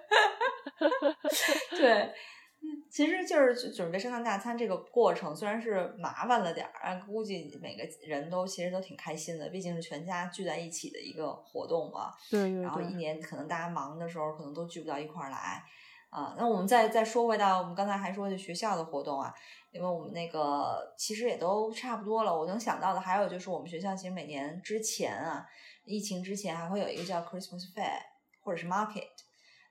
[1.78, 2.10] 对。
[2.96, 12.10] 嗯其实就是准准备圣诞大餐这个过程，虽然是麻烦了点儿，啊，估计每个人都其实都挺开心的，毕竟是全家聚在一起的一个活动嘛。
[12.30, 15.62] 对对然后一，年可能大家忙的时候，可能都聚不到一块儿来
[16.08, 16.34] 啊。
[16.38, 19.30] 那我们再再说回到我们刚才还说的学校的活动啊，
[19.72, 22.34] 因为我们那个其实也都差不多了。
[22.34, 25.46] 我能想到的还有就是我们学校其实每年之前啊，
[25.84, 28.00] 疫情之前还会有一个叫 Christmas Fair
[28.42, 29.04] 或者是 Market，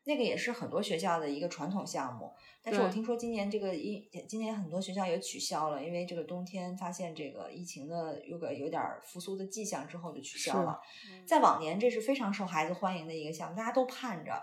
[0.05, 2.33] 那个也是很多学校的一个传统项目。
[2.63, 10.79] 但是我听说今年这个疫，今年很多学校也取消了，因为这个冬天发现这个疫情的有个有点儿复苏的迹象之后就取消了。
[11.27, 14.41] 在往年，这是非常受孩子欢迎的一个项目，大家都盼着。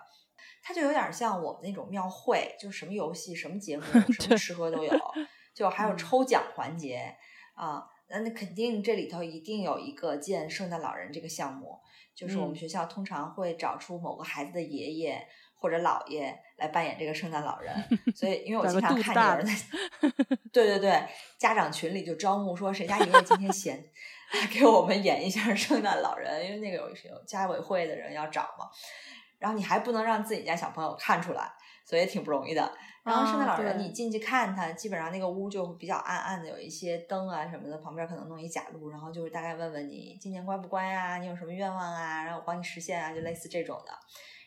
[0.63, 3.83] 它就有点像我们那种庙会，就是什么游戏、什么节目、
[4.13, 4.93] 什么吃喝都有，
[5.53, 7.17] 就还有嗯抽奖环节
[7.55, 7.85] 啊。
[8.09, 11.81] 那那肯定这里头一定有一个见圣诞老人这个项目，
[12.15, 15.27] 就是我们嗯学校通常会找出某个孩子的爷爷
[15.63, 17.73] 或者姥爷来扮演这个圣诞老人。
[18.15, 19.55] 所以，因为我经常看有人在，
[20.53, 21.03] 对对对，
[21.39, 23.83] 家长群里就招募说谁家爷爷今天闲，
[24.53, 28.69] 给我们演一下圣诞老人，因为那个有有家委会的人要找嘛。
[29.39, 31.53] 然后你还不能让自己家小朋友看出来，
[31.85, 32.73] 所以也挺不容易的。
[33.03, 43.93] 然后圣诞啊老人，你进去看他，基本上那个屋就会比较暗暗的，有一些灯啊什么的，旁边可能弄一假路，然后就是大概问问你今年乖不乖啊，你有什么愿望啊，然后我帮你实现啊，就类似这种的。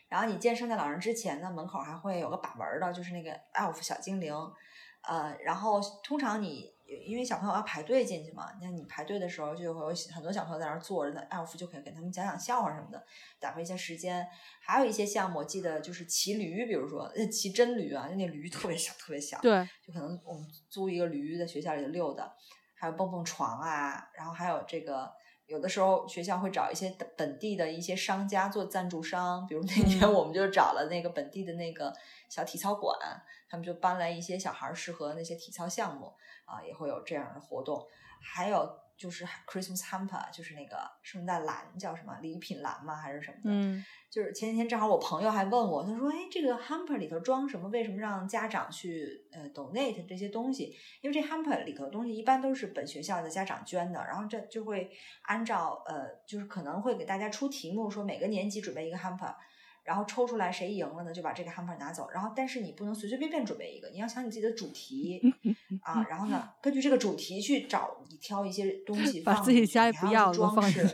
[0.08, 4.32] 然后你见圣诞老人之前呢，门口还会有个把门儿的，就是那个 elf 小精灵，
[5.02, 6.72] 呃，然后通常你
[7.06, 13.04] 因为小朋友要排队进去嘛，那你排队的时候就会有很多小朋友在那儿坐着那，elf 就可以给他们讲讲笑话什么的，
[13.40, 14.24] 打发一些时间。
[14.60, 22.32] 还有一些项目，我记得就是骑驴，比如说呃骑真驴啊，就那驴特别小，特别小，对，就可能我们租一个驴在学校里头溜达，
[22.74, 25.12] 还有蹦蹦床啊，然后还有这个。
[25.46, 31.92] 有的时候学校会找一些本本地的一些商家做赞助商，比如那年嗯我们就找了那个本地的那个
[32.28, 32.98] 小体操馆，
[33.48, 36.12] 他们就搬来一些小孩儿适合那些体操项目
[36.44, 37.86] 啊，也会有这样的活动。
[38.20, 42.96] 还有就是 Christmas hamper，就是那个圣诞篮叫什么礼品篮吗？
[42.96, 43.42] 还是什么的？
[43.44, 47.68] 嗯，就是前几天正好我朋友还问我，他说：“哎，这个 hamper 里头装什么？
[47.68, 50.74] 为什么让家长去呃 donate 这些东西？
[51.02, 54.90] 因为这 hamper 里头的东西一般都是本学校的家长捐的，然后这就会
[55.22, 59.34] 按照呃，就是可能会给大家出题目，说每个年级准备一个 hamper。”
[59.86, 62.08] 然后抽出来谁赢了呢，就把这个 hamper 拿走。
[62.12, 65.22] 然后，但是你不能随随便便准备一个，你要想你自己的主题
[65.82, 66.04] 啊。
[66.10, 70.84] 然后呢，根据这个主题去找你挑一些东西把自己家里不要的装饰。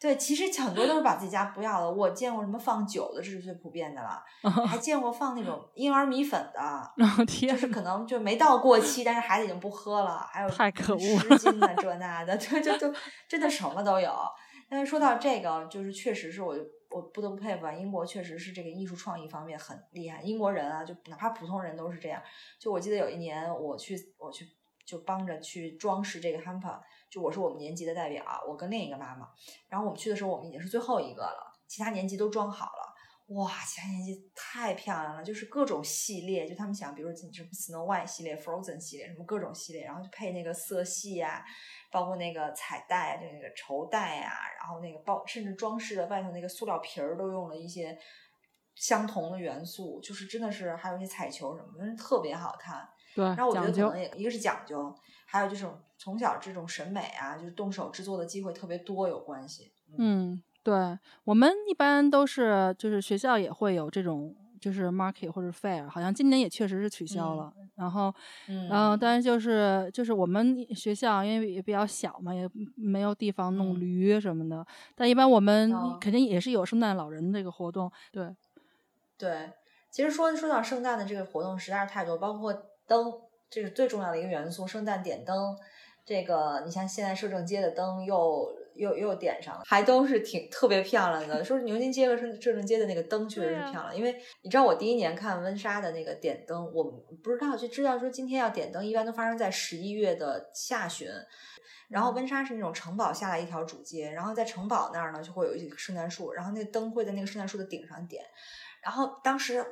[0.00, 1.90] 对，其实很多都是把自己家不要的。
[1.90, 4.22] 我见过什么放酒的，这是最普遍的了。
[4.66, 6.60] 还见过放那种婴儿米粉的，
[6.96, 10.26] 然后天就是可能就没到过期，但是孩子已经不喝了。
[10.32, 12.94] 还有太可恶湿巾的这那的，就就就
[13.28, 14.10] 真的什么都有。
[14.70, 16.56] 但是说到这个，就是确实是我
[16.90, 20.20] 我不得不佩服啊，英国确实是这个艺术创意方面很厉害。
[20.22, 22.22] 英国人啊，就哪怕普通人都是这样。
[22.58, 24.46] 就我记得有一年我去我去
[24.84, 29.28] 就帮着去装饰这个 hamper，就我是我们年级的代表，我跟另一个妈妈，
[29.68, 32.90] 然后我们去的时候我们已经是最后一个了，其他年级都装好了。
[33.36, 41.44] 哇，其他年级太漂亮了，就是各种系列，就他们想，比如说什么 Snow White 系列、Frozen 系列，什么各种系列，然后就配那个色系呀、
[41.90, 47.98] 包括那个彩带啊，就那个绸带呀、然后那个包，甚至装饰的外头那个塑料皮儿都用了一些
[48.74, 52.88] 相同的元素，就是真的是还有一些彩球什么的，特别好看。
[53.12, 54.94] 对然后我觉得可能也一个是讲究，
[55.26, 55.68] 还有就是
[55.98, 59.72] 从小这种审美啊，就是动手制作的机会特别多有关系。
[59.98, 67.52] 嗯，对，我们一般都是就是学校也会有这种就是 market 或者 fair，好像今年也确实是取消嗯了。
[67.76, 68.14] 然后，
[68.48, 74.64] 嗯但是就是就是我们学校因为也比较小嘛，也没有地方弄嗯驴什么的。
[74.94, 77.90] 但一般我们哦肯定也是有圣诞老人这个活动。
[78.12, 78.36] 对，
[79.16, 79.50] 对，
[79.90, 82.52] 其实说说到圣诞的这个活动实在是太多，包括
[82.86, 83.12] 灯，
[83.48, 84.66] 这是最重要的一个元素。
[84.66, 85.56] 圣诞点灯，
[86.04, 91.44] 这个你像现在摄政街的灯又又又点上了，还都是挺特别漂亮的。
[91.44, 96.84] 说是牛津街和摄摄政街的那个灯确实是漂亮，因为你知道我第一年看温莎的那个点灯，我
[97.22, 101.08] 不知道就知道说今天要点灯，一般都发生在十一月的下旬。
[101.88, 108.24] 然后温莎是那种城堡下来一条主街，然后在城堡那儿呢就会有一个圣诞树，然后那个灯会在那个圣诞树的顶上点。
[108.80, 109.62] 然后当时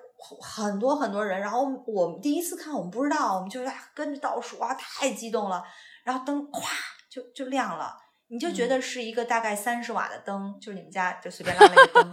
[0.42, 3.60] 很多很多人，然后我们第一次看，我们不知道，我们就
[3.94, 5.62] 跟着倒数啊，太激动了。
[6.04, 6.62] 然后灯咵
[7.08, 7.96] 就就亮了，
[8.28, 12.12] 你就觉得是一个大概三十瓦的灯，就是你们家就随便拉那个灯，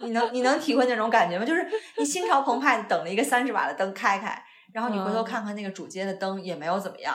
[0.00, 1.44] 你能你能体会那种感觉吗？
[1.44, 1.66] 就是
[1.98, 7.14] 你心潮澎湃，等了一个三十瓦的灯开开，然后你回头看看那个主街的灯也没有怎么样。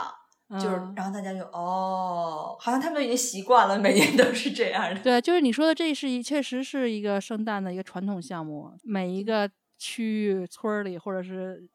[0.49, 5.01] 就是，然后大家就哦，好像他们都已经习惯了，每年都是这样的。
[5.01, 11.67] 对，就是你说的，这是一确实是一个圣诞的一个传统项目，每一个区域、村里或者是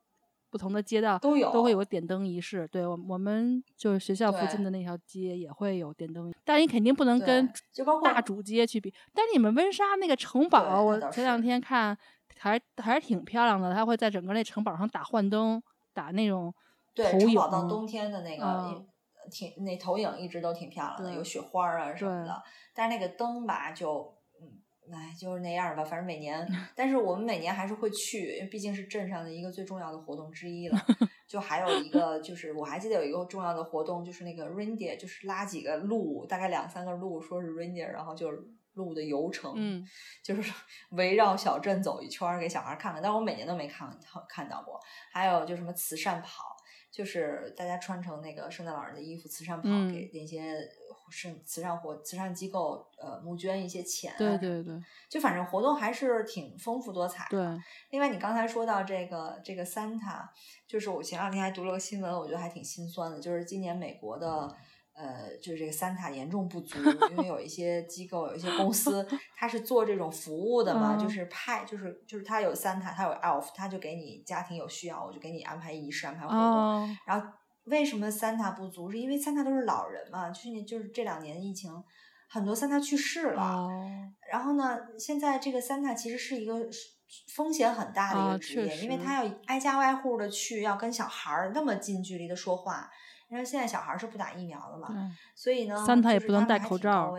[0.53, 2.69] 不同的街道都有都会有个点灯仪式。
[2.71, 7.51] 对，我我们就是学校附近的那条街也会有点灯，但你肯定不能跟
[8.05, 8.93] 大主街去比。
[9.15, 11.97] 但是你们温莎那个城堡，我前两天看
[12.39, 15.63] 还还是挺漂亮的，它会在整个那城堡上打幻灯，
[15.95, 16.55] 打那种。
[16.95, 18.85] 对，城堡到冬天的那个
[19.31, 22.43] 挺那投影一直都挺漂亮的，有雪花啊什么的。
[22.75, 24.22] 但是那个灯吧，就嗯，
[24.91, 25.85] 哎，就是那样吧。
[25.85, 30.79] 反正每年， 但是我们每年还是会去，因为毕竟是镇上的一个最重要的活动之一了。
[31.29, 38.43] 就还有一个，就是我还记得有一个重要的活动，就是那个 reindeer，就是拉几个鹿，大概两三个鹿，说是 reindeer，然后就是
[38.75, 39.87] 鹿的游程，嗯，
[40.23, 40.53] 就是
[40.91, 43.03] 围绕小镇走一圈，给小孩看看。
[43.03, 43.89] 但我每年都没看
[44.29, 44.81] 看到过。
[45.13, 46.53] 还有就什么慈善跑。
[46.91, 50.55] 就是大家穿成那个圣诞老人的衣服，慈善跑给那些
[51.13, 57.63] 是慈善活慈善机构呃募捐一些钱，对对对，就反正活动还是挺丰富多彩的。
[57.91, 60.27] 另外，你刚才说到这个这个 Santa，
[60.67, 64.57] 就是我前两天还读了个新闻，我觉得还挺心酸的，就是今年美国的。
[64.95, 66.79] 呃，就是这个三塔严重不足，
[67.13, 76.97] 因为有一些机构、有一些公司， 它是做这种服务的嘛，就是派，就是就是它有三塔，它有 elf，它就给你家庭有需要，我就给你安排仪式、安排活动。
[77.07, 77.27] 然后
[77.65, 78.91] 为什么三塔不足？
[78.91, 81.71] 是因为三塔都是老人嘛，去年就是这两年疫情，
[82.29, 83.69] 很多三塔去世了。
[84.31, 86.69] 然后呢，现在这个三塔其实是一个
[87.35, 92.91] 风险很大的一个职业，因为他要挨家挨户的去，要跟小孩儿那么近距离的说话。
[93.29, 94.89] 因为现在小孩是不打疫苗的嘛，
[95.35, 97.15] 所以呢，三塔也不能戴口罩。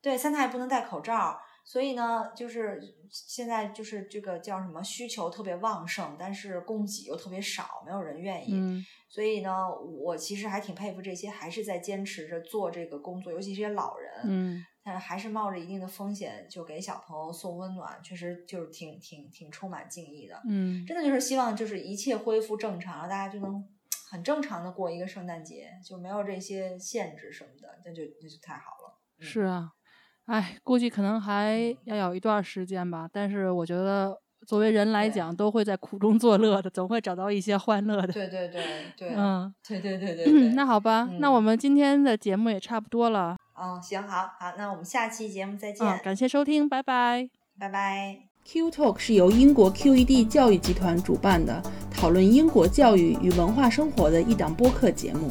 [0.00, 8.84] 对，三塔也不能戴口罩，所以呢，就是现在就是这个叫什么需求特别旺盛，但是供给又特别少，没有人愿意。
[9.10, 20.40] 所以呢，我其实还挺佩服这些还是在坚持着做这个工作，尤其这些老人，嗯，但还是冒着一定的风险就给小朋友送温暖，确实就是挺挺挺充满敬意的。
[20.48, 23.62] 嗯，真的就是希望就是一切恢复正常，大家就能。
[24.10, 28.98] 很正常的过一个圣诞节，就没有这些限制什么的，那就那就太好了。
[29.20, 29.70] 是啊，
[30.24, 33.08] 哎，估计可能还要有一段时间吧。
[33.12, 34.20] 但是我觉得，
[34.50, 38.12] 作为人来讲，都会在苦中作乐的，总会找到一些欢乐的。
[38.12, 38.60] 对对对
[38.98, 40.48] 对，嗯，对对对对。
[40.54, 43.36] 那好吧，那我们今天的节目也差不多了。
[43.56, 45.86] 嗯，行，好好，那我们下期节目再见。
[46.02, 47.30] 感谢收听，拜拜，
[47.60, 48.22] 拜拜。
[48.44, 55.28] Q Talk 是由英国 QED 教育集团主办的，讨论英国教育与文化生活的一档播客节目。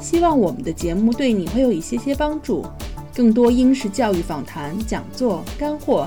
[0.00, 2.66] 希望我们的节目对你会有一些些帮助。
[3.14, 6.06] 更多英式教育访谈、讲座、干货，